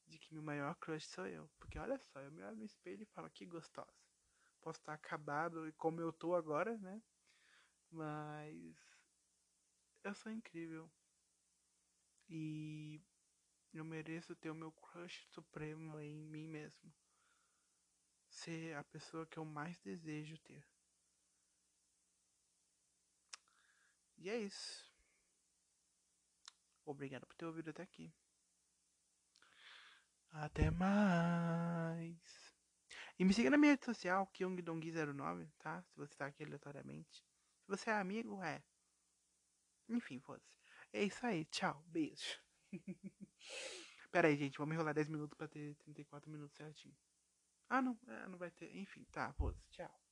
de 0.07 0.17
que 0.17 0.33
meu 0.33 0.45
maior 0.45 0.77
crush 0.77 1.09
sou 1.09 1.27
eu. 1.27 1.51
Porque 1.59 1.77
olha 1.77 1.99
só, 1.99 2.21
eu 2.21 2.31
me 2.31 2.45
olho 2.45 2.57
no 2.57 2.65
espelho 2.65 3.03
e 3.03 3.07
falo 3.07 3.29
que 3.31 3.45
gostosa 3.45 4.04
posso 4.65 4.81
estar 4.81 4.95
acabado 4.95 5.71
como 5.77 6.01
eu 6.01 6.11
tô 6.11 6.35
agora, 6.35 6.79
né? 6.79 7.03
Mas 7.91 8.75
eu 10.03 10.15
sou 10.15 10.33
incrível. 10.33 10.91
E 12.31 13.03
eu 13.75 13.85
mereço 13.85 14.35
ter 14.35 14.51
o 14.51 14.55
meu 14.55 14.73
crush 14.73 15.27
supremo 15.33 16.01
em 16.01 16.15
mim 16.15 16.49
mesmo. 16.49 16.91
Ser 18.31 18.75
a 18.75 18.83
pessoa 18.85 19.27
que 19.27 19.39
eu 19.39 19.45
mais 19.45 19.79
desejo 19.81 20.39
ter. 20.39 20.67
E 24.17 24.31
é 24.31 24.39
isso. 24.39 24.91
Obrigado 26.87 27.27
por 27.27 27.37
ter 27.37 27.45
ouvido 27.45 27.69
até 27.69 27.83
aqui. 27.83 28.11
Até 30.31 30.71
mais. 30.71 32.44
E 33.19 33.25
me 33.25 33.33
siga 33.33 33.51
na 33.51 33.57
minha 33.57 33.73
rede 33.73 33.85
social, 33.85 34.27
KyungDongui09, 34.35 35.49
tá? 35.59 35.83
Se 35.83 35.97
você 35.97 36.15
tá 36.17 36.27
aqui 36.27 36.43
aleatoriamente. 36.43 37.25
Se 37.63 37.69
você 37.69 37.91
é 37.91 37.95
amigo, 37.95 38.43
é. 38.43 38.63
Enfim, 39.89 40.19
foda-se. 40.21 40.57
É 40.93 41.03
isso 41.05 41.25
aí, 41.25 41.45
tchau, 41.47 41.83
beijo. 41.87 42.41
Pera 44.11 44.29
aí, 44.29 44.37
gente, 44.37 44.59
vamos 44.59 44.75
enrolar 44.75 44.95
10 44.95 45.09
minutos 45.09 45.37
pra 45.37 45.49
ter 45.49 45.75
34 45.77 46.31
minutos 46.31 46.57
certinho. 46.57 46.97
Ah, 47.69 47.83
não, 47.83 47.99
é, 48.07 48.29
não 48.29 48.39
vai 48.39 48.51
ter. 48.51 48.75
Enfim, 48.77 49.05
tá, 49.11 49.33
foda-se, 49.35 49.69
tchau. 49.71 50.04